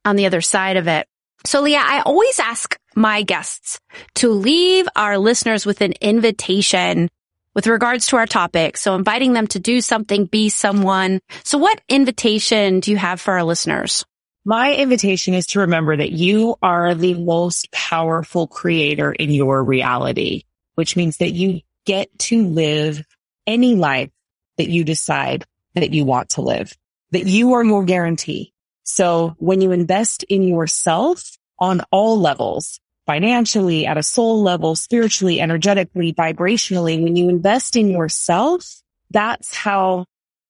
on 0.06 0.16
the 0.16 0.26
other 0.26 0.42
side 0.42 0.78
of 0.78 0.88
it. 0.88 1.08
So 1.46 1.62
Leah, 1.62 1.84
I 1.86 2.02
always 2.02 2.40
ask 2.40 2.80
my 2.96 3.22
guests 3.22 3.80
to 4.16 4.30
leave 4.30 4.88
our 4.96 5.20
listeners 5.20 5.68
with 5.68 5.82
an 5.82 5.94
invitation 6.02 7.12
with 7.56 7.68
regards 7.68 8.08
to 8.08 8.18
our 8.18 8.26
topic. 8.26 8.78
So 8.78 8.96
inviting 8.96 9.34
them 9.34 9.48
to 9.48 9.60
do 9.60 9.82
something, 9.82 10.26
be 10.26 10.50
someone. 10.50 11.20
So 11.44 11.58
what 11.58 11.82
invitation 11.88 12.80
do 12.80 12.92
you 12.92 12.98
have 12.98 13.22
for 13.22 13.34
our 13.34 13.44
listeners? 13.44 14.06
My 14.46 14.74
invitation 14.74 15.34
is 15.34 15.48
to 15.48 15.60
remember 15.60 15.96
that 15.96 16.12
you 16.12 16.56
are 16.62 16.96
the 16.96 17.14
most 17.14 17.72
powerful 17.72 18.48
creator 18.48 19.12
in 19.12 19.32
your 19.32 19.64
reality, 19.64 20.44
which 20.76 20.98
means 20.98 21.18
that 21.18 21.32
you 21.32 21.62
get 21.86 22.10
to 22.18 22.46
live 22.46 23.06
any 23.48 23.76
life 23.76 24.10
that 24.58 24.70
you 24.70 24.84
decide 24.84 25.46
that 25.76 25.94
you 25.94 26.06
want 26.06 26.30
to 26.30 26.42
live, 26.42 26.76
that 27.12 27.26
you 27.26 27.54
are 27.54 27.64
your 27.64 27.84
guarantee. 27.84 28.54
So 28.84 29.36
when 29.40 29.62
you 29.62 29.72
invest 29.72 30.24
in 30.24 30.44
yourself 30.44 31.38
on 31.58 31.82
all 31.92 32.20
levels, 32.20 32.80
financially, 33.06 33.86
at 33.86 33.98
a 33.98 34.04
soul 34.04 34.42
level, 34.42 34.76
spiritually, 34.76 35.42
energetically, 35.42 36.14
vibrationally, 36.14 37.02
when 37.02 37.16
you 37.16 37.30
invest 37.30 37.76
in 37.76 37.90
yourself, 37.90 38.82
that's 39.12 39.56
how 39.56 40.06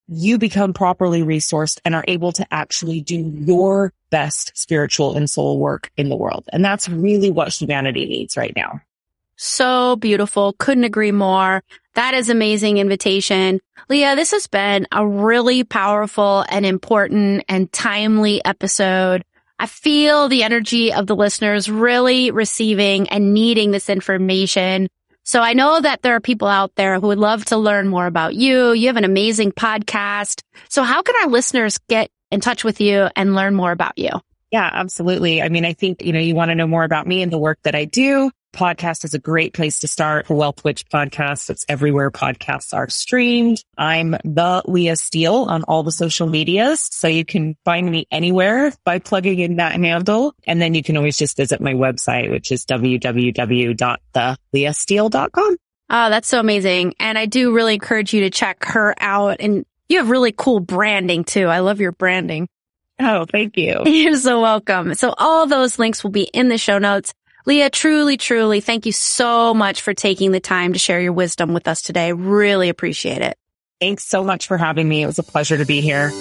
you 0.07 0.37
become 0.37 0.73
properly 0.73 1.23
resourced 1.23 1.79
and 1.85 1.95
are 1.95 2.05
able 2.07 2.31
to 2.33 2.45
actually 2.51 3.01
do 3.01 3.15
your 3.15 3.93
best 4.09 4.51
spiritual 4.55 5.15
and 5.15 5.29
soul 5.29 5.59
work 5.59 5.91
in 5.97 6.09
the 6.09 6.15
world. 6.15 6.45
And 6.51 6.63
that's 6.63 6.89
really 6.89 7.31
what 7.31 7.53
humanity 7.53 8.05
needs 8.05 8.37
right 8.37 8.53
now. 8.55 8.81
So 9.35 9.95
beautiful. 9.95 10.53
Couldn't 10.59 10.83
agree 10.83 11.11
more. 11.11 11.63
That 11.95 12.13
is 12.13 12.29
amazing 12.29 12.77
invitation. 12.77 13.59
Leah, 13.89 14.15
this 14.15 14.31
has 14.31 14.47
been 14.47 14.87
a 14.91 15.05
really 15.05 15.63
powerful 15.63 16.45
and 16.49 16.65
important 16.65 17.43
and 17.49 17.71
timely 17.71 18.43
episode. 18.45 19.23
I 19.63 19.65
feel 19.65 20.28
the 20.28 20.43
energy 20.43 20.91
of 20.91 21.08
the 21.08 21.15
listeners 21.15 21.71
really 21.71 22.32
receiving 22.32 23.08
and 23.08 23.34
needing 23.34 23.71
this 23.71 23.89
information. 23.89 24.89
So 25.23 25.39
I 25.39 25.54
know 25.54 25.80
that 25.80 26.02
there 26.02 26.15
are 26.15 26.19
people 26.19 26.49
out 26.49 26.76
there 26.76 26.99
who 26.99 27.08
would 27.08 27.17
love 27.17 27.45
to 27.45 27.56
learn 27.56 27.88
more 27.88 28.06
about 28.06 28.36
you. 28.36 28.73
You 28.73 28.88
have 28.88 28.97
an 28.97 29.06
amazing 29.06 29.54
podcast. 29.54 30.41
So 30.67 30.84
how 30.84 31.02
can 31.02 31.15
our 31.21 31.30
listeners 31.30 31.78
get 31.88 32.12
in 32.30 32.41
touch 32.41 32.65
with 32.65 32.82
you 32.82 33.08
and 33.15 33.36
learn 33.36 33.56
more 33.56 33.71
about 33.71 33.97
you? 33.97 34.10
Yeah, 34.52 34.69
absolutely. 34.69 35.41
I 35.41 35.47
mean, 35.47 35.63
I 35.63 35.71
think, 35.71 36.04
you 36.04 36.12
know, 36.12 36.19
you 36.19 36.36
want 36.36 36.52
to 36.52 36.56
know 36.56 36.67
more 36.67 36.84
about 36.84 37.08
me 37.08 37.21
and 37.21 37.32
the 37.32 37.38
work 37.38 37.60
that 37.63 37.73
I 37.73 37.86
do 37.86 38.32
podcast 38.53 39.03
is 39.03 39.13
a 39.13 39.19
great 39.19 39.53
place 39.53 39.79
to 39.79 39.87
start 39.87 40.29
Wealth 40.29 40.63
Witch 40.63 40.87
podcast. 40.87 41.49
It's 41.49 41.65
everywhere 41.67 42.11
podcasts 42.11 42.73
are 42.73 42.87
streamed. 42.87 43.61
I'm 43.77 44.11
the 44.23 44.61
Leah 44.65 44.95
Steele 44.95 45.47
on 45.49 45.63
all 45.63 45.83
the 45.83 45.91
social 45.91 46.27
medias. 46.27 46.79
So 46.79 47.09
you 47.09 47.25
can 47.25 47.57
find 47.65 47.89
me 47.89 48.07
anywhere 48.11 48.71
by 48.85 48.99
plugging 48.99 49.39
in 49.39 49.57
that 49.57 49.73
handle. 49.73 50.35
And 50.47 50.61
then 50.61 50.75
you 50.75 50.83
can 50.83 50.95
always 50.95 51.17
just 51.17 51.35
visit 51.35 51.59
my 51.59 51.73
website, 51.73 52.29
which 52.29 52.51
is 52.51 52.63
www.theleahsteele.com. 52.65 55.57
Oh, 55.89 55.89
ah, 55.89 56.09
that's 56.09 56.27
so 56.27 56.39
amazing. 56.39 56.93
And 56.99 57.17
I 57.17 57.25
do 57.25 57.53
really 57.53 57.73
encourage 57.73 58.13
you 58.13 58.21
to 58.21 58.29
check 58.29 58.63
her 58.65 58.95
out. 58.99 59.37
And 59.41 59.65
you 59.89 59.97
have 59.97 60.09
really 60.09 60.31
cool 60.31 60.59
branding 60.59 61.23
too. 61.23 61.47
I 61.47 61.59
love 61.59 61.81
your 61.81 61.91
branding. 61.91 62.47
Oh, 62.99 63.25
thank 63.25 63.57
you. 63.57 63.83
You're 63.85 64.15
so 64.15 64.41
welcome. 64.41 64.93
So 64.95 65.13
all 65.17 65.47
those 65.47 65.79
links 65.79 66.03
will 66.03 66.11
be 66.11 66.23
in 66.23 66.47
the 66.47 66.57
show 66.57 66.77
notes. 66.77 67.13
Leah, 67.45 67.69
truly, 67.69 68.15
truly, 68.15 68.62
thank 68.62 68.86
you 68.86 68.93
so 68.93 69.53
much 69.53 69.82
for 69.82 69.93
taking 69.93 70.32
the 70.32 70.39
time 70.39 70.73
to 70.73 70.79
share 70.79 71.01
your 71.01 71.12
wisdom 71.12 71.53
with 71.53 71.67
us 71.67 71.82
today. 71.82 72.13
Really 72.13 72.69
appreciate 72.69 73.21
it. 73.21 73.38
Thanks 73.82 74.06
so 74.06 74.23
much 74.23 74.47
for 74.47 74.58
having 74.58 74.88
me. 74.88 75.03
It 75.03 75.08
was 75.08 75.19
a 75.19 75.23
pleasure 75.23 75.58
to 75.58 75.65
be 75.65 75.82
here. 75.82 76.12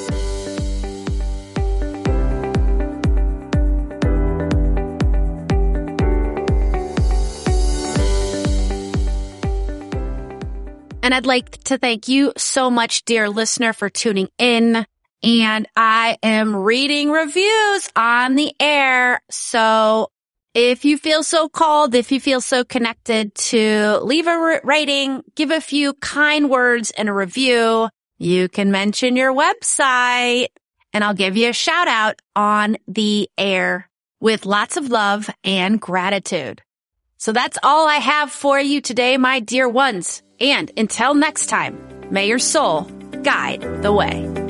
And 11.05 11.13
I'd 11.13 11.27
like 11.27 11.51
to 11.65 11.79
thank 11.79 12.09
you 12.09 12.33
so 12.37 12.71
much, 12.71 13.05
dear 13.05 13.29
listener, 13.29 13.73
for 13.73 13.91
tuning 13.91 14.29
in. 14.39 14.87
And 15.23 15.69
I 15.77 16.17
am 16.23 16.57
reading 16.57 17.11
reviews 17.11 17.89
on 17.95 18.35
the 18.35 18.53
air. 18.59 19.21
So 19.31 20.11
if 20.55 20.85
you 20.85 20.99
feel 20.99 21.23
so 21.23 21.49
called, 21.49 21.95
if 21.95 22.13
you 22.13 22.21
feel 22.21 22.41
so 22.41 22.65
connected 22.65 23.35
to 23.35 23.99
leave 24.03 24.27
a 24.27 24.61
rating, 24.63 25.23
give 25.35 25.51
a 25.51 25.61
few 25.61 25.95
kind 25.95 26.51
words 26.51 26.91
and 26.91 27.09
a 27.09 27.13
review, 27.13 27.89
you 28.19 28.49
can 28.49 28.71
mention 28.71 29.17
your 29.17 29.35
website 29.35 30.49
and 30.93 31.03
I'll 31.03 31.15
give 31.15 31.37
you 31.37 31.49
a 31.49 31.55
shout 31.55 31.89
out 31.89 32.21
on 32.37 32.77
the 32.87 33.31
air 33.39 33.89
with 34.21 34.47
lots 34.47 34.77
of 34.77 34.91
love 34.91 35.29
and 35.43 35.81
gratitude. 35.81 36.63
So 37.17 37.33
that's 37.33 37.59
all 37.63 37.89
I 37.89 37.97
have 37.97 38.31
for 38.31 38.61
you 38.61 38.81
today, 38.81 39.17
my 39.17 39.41
dear 39.41 39.69
ones. 39.69 40.23
And 40.39 40.71
until 40.77 41.15
next 41.15 41.47
time, 41.47 41.79
may 42.11 42.27
your 42.29 42.39
soul 42.39 42.83
guide 43.23 43.83
the 43.83 43.93
way. 43.93 44.42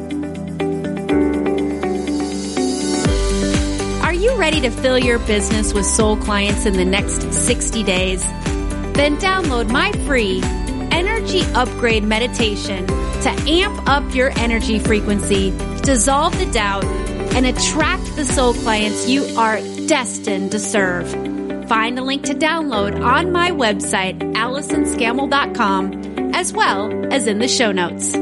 Ready 4.38 4.61
to 4.61 4.71
fill 4.71 4.99
your 4.99 5.18
business 5.21 5.73
with 5.73 5.87
soul 5.87 6.16
clients 6.16 6.66
in 6.66 6.75
the 6.75 6.85
next 6.85 7.33
60 7.33 7.83
days? 7.83 8.23
Then 8.95 9.16
download 9.16 9.71
my 9.71 9.92
free 10.07 10.40
energy 10.90 11.42
upgrade 11.55 12.05
meditation 12.05 12.87
to 12.87 13.31
amp 13.47 13.88
up 13.88 14.14
your 14.14 14.31
energy 14.38 14.79
frequency, 14.79 15.51
dissolve 15.83 16.38
the 16.38 16.51
doubt, 16.53 16.85
and 17.35 17.47
attract 17.47 18.05
the 18.16 18.25
soul 18.25 18.55
clients 18.55 19.09
you 19.09 19.25
are 19.37 19.61
destined 19.87 20.53
to 20.53 20.59
serve. 20.59 21.09
Find 21.68 21.99
a 21.99 22.03
link 22.03 22.25
to 22.25 22.35
download 22.35 23.03
on 23.03 23.33
my 23.33 23.51
website, 23.51 24.18
AllisonScammell.com, 24.35 26.35
as 26.35 26.53
well 26.53 27.12
as 27.12 27.27
in 27.27 27.38
the 27.38 27.49
show 27.49 27.73
notes. 27.73 28.14